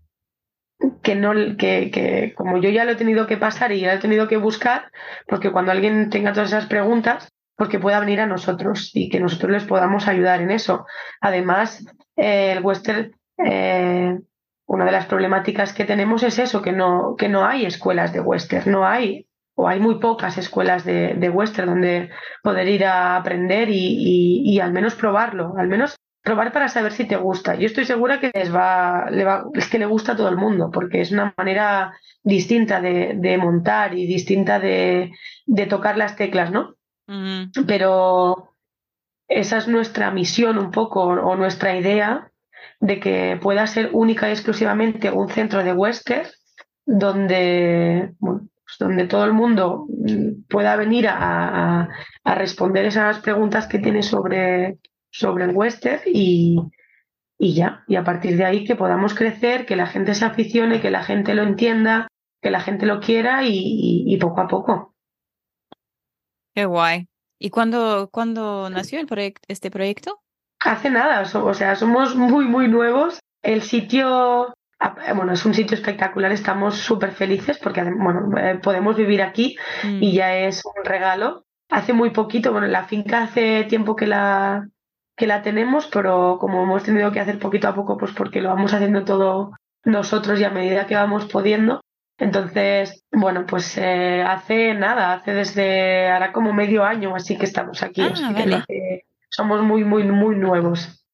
[1.03, 3.99] que no que, que, como yo ya lo he tenido que pasar y ya lo
[3.99, 4.91] he tenido que buscar,
[5.27, 9.19] porque cuando alguien tenga todas esas preguntas, pues que pueda venir a nosotros y que
[9.19, 10.87] nosotros les podamos ayudar en eso.
[11.21, 11.85] Además,
[12.17, 14.17] eh, el western, eh,
[14.67, 18.21] una de las problemáticas que tenemos es eso, que no, que no hay escuelas de
[18.21, 19.27] western, no hay
[19.57, 22.11] o hay muy pocas escuelas de, de western donde
[22.45, 25.97] poder ir a aprender y, y, y al menos probarlo, al menos
[26.29, 27.55] probar para saber si te gusta.
[27.55, 30.37] Yo estoy segura que les va, le va, es que le gusta a todo el
[30.37, 35.11] mundo, porque es una manera distinta de, montar y distinta de,
[35.71, 36.75] tocar las teclas, ¿no?
[37.67, 38.53] Pero
[39.27, 42.31] esa es nuestra misión un poco, o nuestra idea,
[42.79, 46.29] de que pueda ser única y exclusivamente un centro de western
[46.85, 49.87] donde, pues donde todo el mundo
[50.51, 51.89] pueda venir a,
[52.23, 54.77] a responder esas preguntas que tiene sobre,
[55.19, 56.57] sobre el western y,
[57.39, 60.81] y ya, y a partir de ahí que podamos crecer, que la gente se aficione,
[60.81, 62.07] que la gente lo entienda,
[62.41, 64.95] que la gente lo quiera y, poco a poco.
[66.55, 67.09] Qué guay.
[67.41, 70.21] ¿Y cuándo, cuándo nació el proyecto, este proyecto?
[70.61, 73.19] Hace nada, o sea, somos muy, muy nuevos.
[73.43, 74.55] El sitio,
[75.17, 80.03] bueno, es un sitio espectacular, estamos súper felices porque, bueno, eh, podemos vivir aquí mm.
[80.03, 81.45] y ya es un regalo.
[81.71, 84.69] Hace muy poquito, bueno, la finca hace tiempo que la,
[85.19, 88.49] que la tenemos, pero como hemos tenido que hacer poquito a poco, pues porque lo
[88.49, 89.53] vamos haciendo todo
[89.85, 91.83] nosotros y a medida que vamos pudiendo.
[92.19, 97.83] Entonces, bueno, pues eh, hace nada, hace desde ahora como medio año, así que estamos
[97.83, 98.03] aquí.
[98.03, 98.65] Ah,
[99.29, 101.05] somos muy, muy, muy nuevos.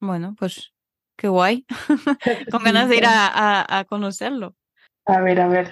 [0.00, 0.72] Bueno, pues
[1.16, 1.66] qué guay.
[2.50, 4.54] Con ganas de ir a, a conocerlo.
[5.06, 5.70] A ver, a ver.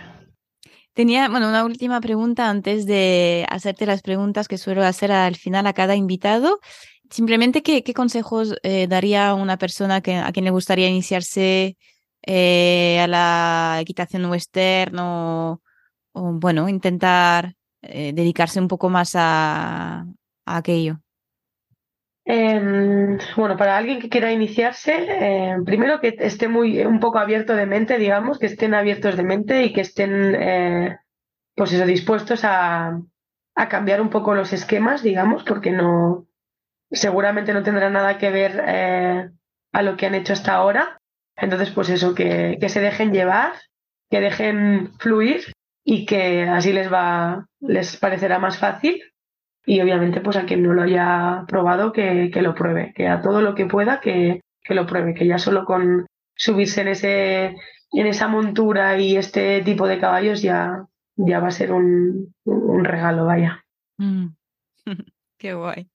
[0.93, 5.67] Tenía, bueno, una última pregunta antes de hacerte las preguntas que suelo hacer al final
[5.67, 6.61] a cada invitado.
[7.11, 11.77] Simplemente, ¿qué, consejos eh, daría una persona que, a quien le gustaría iniciarse
[12.25, 15.61] eh, a la equitación western o,
[16.13, 20.07] bueno, intentar eh, dedicarse un poco más a,
[20.47, 21.01] aquello?
[22.25, 27.67] Em, bueno, para alguien que quiera iniciarse, primero que esté muy un poco abierto de
[27.67, 30.97] mente, digamos, que estén abiertos de mente y que estén,
[31.57, 33.03] pues eso, dispuestos a
[33.69, 36.30] cambiar un poco los esquemas, digamos, porque no,
[36.91, 39.31] seguramente no tendrá nada que ver eh,
[39.73, 41.01] a lo que han hecho hasta ahora.
[41.37, 43.53] Entonces, pues eso, que, que, se dejen llevar,
[44.11, 45.53] que dejen fluir
[45.85, 49.03] y que así les va, les parecerá más fácil.
[49.65, 53.21] Y obviamente, pues a quien no lo haya probado, que, que lo pruebe, que a
[53.23, 57.45] todo lo que pueda, que, que, lo pruebe, que ya solo con subirse en ese,
[57.93, 60.87] en esa montura y este tipo de caballos ya,
[61.17, 63.65] ya va a ser un, un regalo, vaya.
[63.99, 64.29] Mm.
[65.39, 65.89] Qué guay.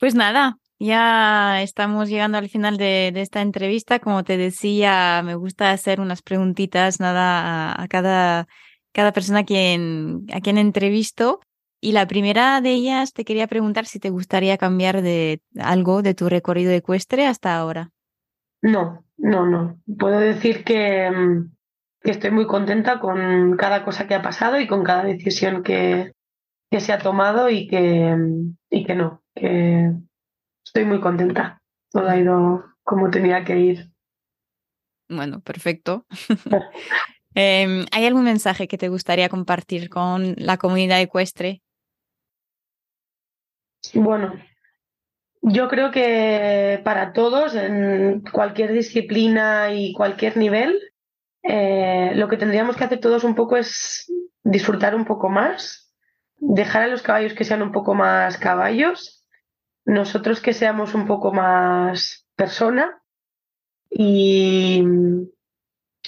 [0.00, 3.98] Pues nada, ya estamos llegando al final de, esta entrevista.
[3.98, 8.48] Como te decía, me gusta hacer unas preguntitas nada a, cada,
[8.92, 11.40] cada persona a quien, a quien entrevisto.
[11.82, 16.14] Y la primera de ellas te quería preguntar si te gustaría cambiar de algo de
[16.14, 17.90] tu recorrido ecuestre hasta ahora.
[18.62, 19.78] No, no, no.
[19.98, 21.52] Puedo decir que, mm,
[22.00, 26.12] que estoy muy contenta con cada cosa que ha pasado y con cada decisión que,
[26.70, 29.92] que se ha tomado y que, mm, y que no, que
[30.64, 31.62] estoy muy contenta.
[31.90, 33.90] Todo ha ido como tenía que ir.
[35.08, 36.06] Bueno, perfecto.
[37.32, 41.62] Em, ¿Hay algún mensaje que te gustaría compartir con la comunidad ecuestre?
[43.94, 44.34] Bueno,
[45.40, 50.76] yo creo que para todos, en cualquier disciplina y cualquier nivel,
[51.44, 54.12] eh, lo que tendríamos que hacer todos un poco es
[54.42, 55.94] disfrutar un poco más,
[56.36, 59.19] dejar a los caballos que sean un poco más caballos,
[59.90, 63.02] nosotros que seamos un poco más persona
[63.90, 64.84] y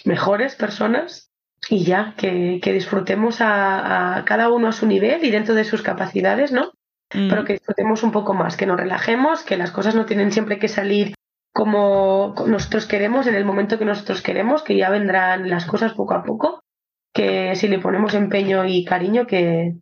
[0.05, 1.33] mejores personas
[1.69, 6.53] y ya, que, disfrutemos a, cada uno a su nivel y dentro de sus capacidades,
[6.53, 6.73] ¿no?
[7.09, 7.45] Pero mm.
[7.45, 10.69] que disfrutemos un poco más, que nos relajemos, que las cosas no tienen siempre que
[10.69, 11.15] salir
[11.53, 16.15] como nosotros queremos, en el momento que nosotros queremos, que ya vendrán las cosas poco
[16.15, 16.63] a poco,
[17.13, 19.75] que si le ponemos empeño y cariño, que,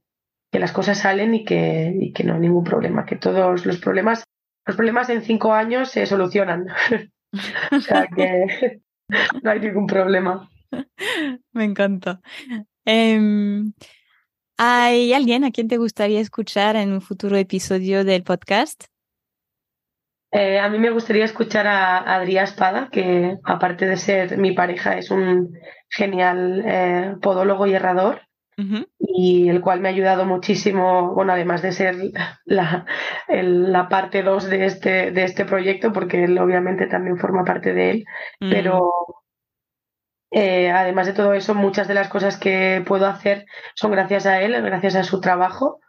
[0.51, 3.79] que las cosas salen y que, y que no hay ningún problema, que todos los
[3.79, 4.25] problemas,
[4.67, 6.67] los problemas en cinco años se solucionan.
[7.73, 8.81] o sea que
[9.43, 10.49] no hay ningún problema.
[11.53, 12.21] Me encanta.
[12.85, 13.73] Em,
[14.59, 18.85] ¿Hay alguien a quien te gustaría escuchar en un futuro episodio del podcast?
[20.33, 24.97] Eh, a mí me gustaría escuchar a Adrián Espada, que aparte de ser mi pareja,
[24.97, 28.21] es un genial eh, podólogo y herrador,
[28.99, 31.97] y el cual me ha ayudado muchísimo, bueno, además de ser
[32.45, 32.85] la,
[33.29, 37.91] la parte 2 de este, de este proyecto, porque él obviamente también forma parte de
[37.91, 38.05] él,
[38.39, 38.93] pero
[40.31, 44.41] eh, además de todo eso, muchas de las cosas que puedo hacer son gracias a
[44.41, 45.81] él, gracias a su trabajo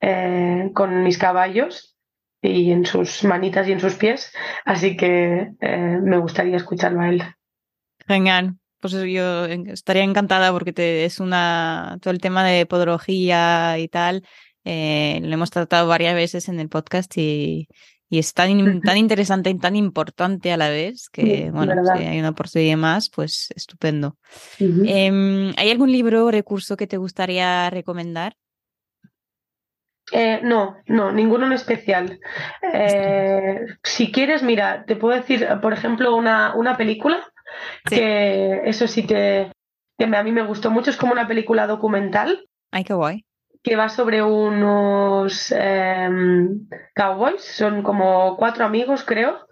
[0.00, 1.96] eh, con mis caballos
[2.42, 4.34] y en sus manitas y en sus pies.
[4.64, 7.22] Así que eh, me gustaría escucharlo a él.
[8.06, 8.56] Genial.
[8.80, 14.22] Pues yo estaría encantada porque te, es una todo el tema de podología y tal.
[14.64, 17.68] lo hemos tratado varias veces en el podcast y,
[18.08, 22.18] y es tan, tan interesante y tan importante a la vez que, bueno, si hay
[22.20, 24.16] una oportunidad más, pues estupendo.
[24.58, 28.36] Em, ¿Hay algún libro o recurso que te gustaría recomendar?
[30.12, 32.20] Eh, no, no, ninguno en especial.
[32.62, 37.26] Eh, si quieres, mira, te puedo decir, por ejemplo, una, una película
[37.84, 39.50] que eso sí te,
[39.98, 42.48] que a mí me gustó mucho, es como una película documental.
[42.70, 43.26] Ay, qué guay
[43.66, 49.48] que va sobre unos em, cowboys, son como cuatro amigos, creo,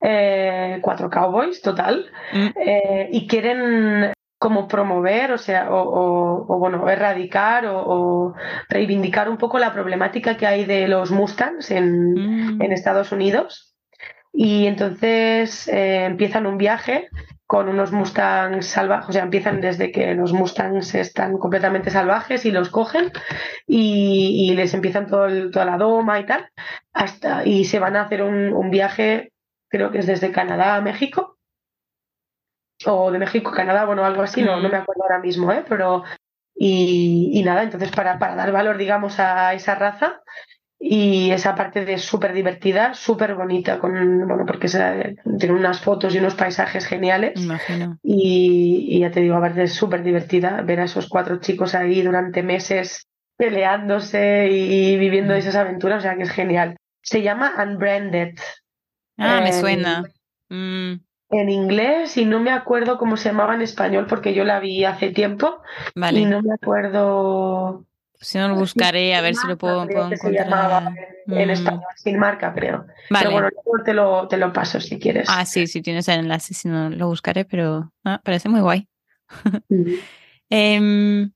[0.00, 2.48] eh, cuatro cowboys total, mm.
[2.56, 8.34] eh, y quieren como promover, o sea, o, bueno, erradicar o,
[8.70, 12.62] reivindicar un poco la problemática que hay de los Mustangs en, mm.
[12.62, 13.76] en Estados Unidos.
[14.32, 17.08] Y entonces eh, empiezan un viaje
[17.46, 22.50] con unos Mustangs salvajes, o sea, empiezan desde que los Mustangs están completamente salvajes y
[22.50, 23.10] los cogen
[23.66, 26.48] y, les empiezan todo toda la doma y tal,
[26.94, 29.32] hasta, y se van a hacer un, viaje,
[29.68, 31.39] creo que es desde Canadá a México,
[32.86, 35.64] o de México Canadá, bueno, algo así, no, no me acuerdo ahora mismo, ¿eh?
[35.68, 36.04] pero
[36.54, 40.20] y, y, nada, entonces para, para, dar valor, digamos, a esa raza,
[40.82, 46.18] y esa parte de súper divertida, súper bonita, con, bueno, porque tiene unas fotos y
[46.18, 47.38] unos paisajes geniales.
[47.38, 47.98] Imagino.
[48.02, 52.42] Y, ya te digo, aparte es súper divertida ver a esos cuatro chicos ahí durante
[52.42, 53.06] meses
[53.36, 55.36] peleándose y, viviendo mm.
[55.36, 56.76] esas aventuras, o sea que es genial.
[57.02, 58.38] Se llama Unbranded.
[59.18, 60.02] Ah, me suena.
[60.48, 60.94] Mm.
[61.30, 64.84] En inglés y no me acuerdo cómo se llamaba en español porque yo la vi
[64.84, 65.62] hace tiempo
[65.94, 66.20] vale.
[66.20, 67.84] y no me acuerdo
[68.20, 70.92] si no lo buscaré a ver si lo puedo, encontrar.
[71.26, 71.50] En, mm.
[71.50, 72.86] español, sin marca, creo.
[73.08, 73.48] Pero bueno,
[73.84, 75.26] te lo, te lo paso si quieres.
[75.30, 78.88] Ah, sí, si tienes el enlace, si no lo buscaré, pero ah, parece muy guay.
[80.52, 81.30] Em,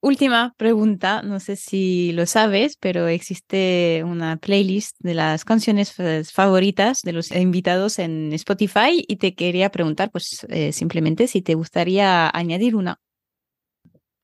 [0.00, 5.94] última pregunta, no sé si lo sabes, pero existe una playlist de las canciones
[6.32, 11.54] favoritas de los invitados en Spotify y te quería preguntar, pues eh, simplemente si te
[11.54, 13.00] gustaría añadir una.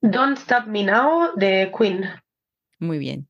[0.01, 2.05] Don't Stop Me Now de Queen.
[2.79, 3.27] Muy bien.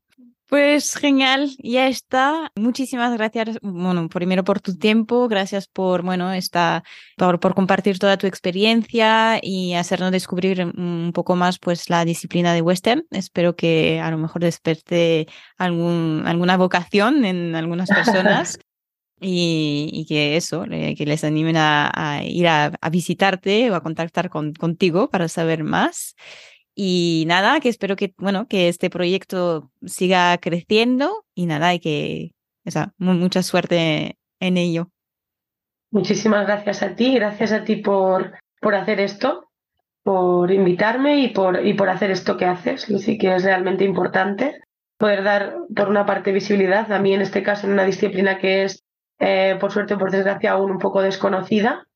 [0.54, 2.52] Pues genial, ya está.
[2.54, 6.84] Muchísimas gracias, bueno, primero por tu tiempo, gracias por, bueno, esta,
[7.16, 12.54] por, por, compartir toda tu experiencia y hacernos descubrir un poco más, pues, la disciplina
[12.54, 13.04] de western.
[13.10, 15.26] Espero que a lo mejor desperte
[15.58, 18.56] algún, alguna vocación en algunas personas.
[19.26, 25.08] Y, que eso, que les animen a, ir a, visitarte o a contactar con, contigo
[25.08, 26.14] para saber más.
[26.74, 32.32] Y nada, que espero que, bueno, que este proyecto siga creciendo y nada, y que,
[32.66, 34.90] o sea, mucha suerte en ello.
[35.90, 39.48] Muchísimas gracias a ti, gracias a ti por, por hacer esto,
[40.02, 44.60] por invitarme y por, y por hacer esto que haces, Lucy, que es realmente importante.
[44.98, 48.64] Poder dar, por una parte, visibilidad, a mí en este caso, en una disciplina que
[48.64, 48.82] es,
[49.20, 51.86] eh, por suerte o por desgracia, aún un poco desconocida,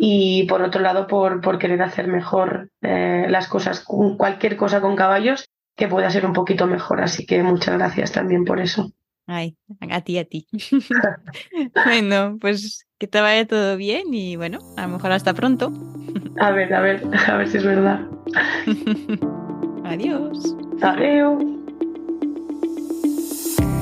[0.00, 4.94] y por otro lado por, por querer hacer mejor eh, las cosas, cualquier cosa con
[4.94, 7.00] caballos que pueda ser un poquito mejor.
[7.00, 8.92] Así que muchas gracias también por eso.
[9.26, 9.56] Ay,
[9.90, 10.46] a ti, a ti.
[11.84, 15.72] bueno, pues que te vaya todo bien y bueno, a lo mejor hasta pronto.
[16.40, 18.00] a ver, a ver, a ver si es verdad.
[19.84, 20.56] Adiós.
[20.80, 21.42] Adiós.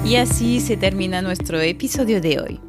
[0.05, 2.61] Y así se termina nuestro episodio de hoy.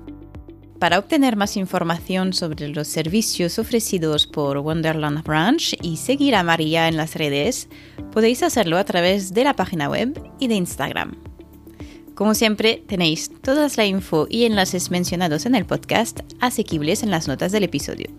[0.80, 6.88] Para obtener más información sobre los servicios ofrecidos por Wonderland Ranch y seguir a María
[6.88, 7.68] en las redes,
[8.12, 11.16] podéis hacerlo a través de la página web y de Instagram.
[12.14, 17.28] Como siempre, tenéis toda la info y enlaces mencionados en el podcast asequibles en las
[17.28, 18.12] notas del episodio.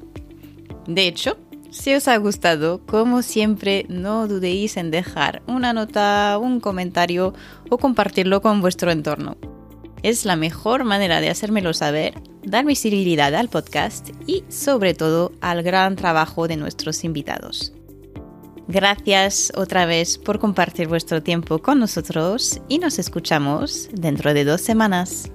[0.88, 1.38] De hecho,
[1.70, 7.34] si os ha gustado, como siempre, no dudéis en dejar una nota, un comentario
[7.70, 9.36] o compartirlo con vuestro entorno.
[10.02, 15.62] Es la mejor manera de hacérmelo saber, dar visibilidad al podcast y sobre todo al
[15.62, 17.72] gran trabajo de nuestros invitados.
[18.68, 24.60] Gracias otra vez por compartir vuestro tiempo con nosotros y nos escuchamos dentro de dos
[24.60, 25.32] semanas.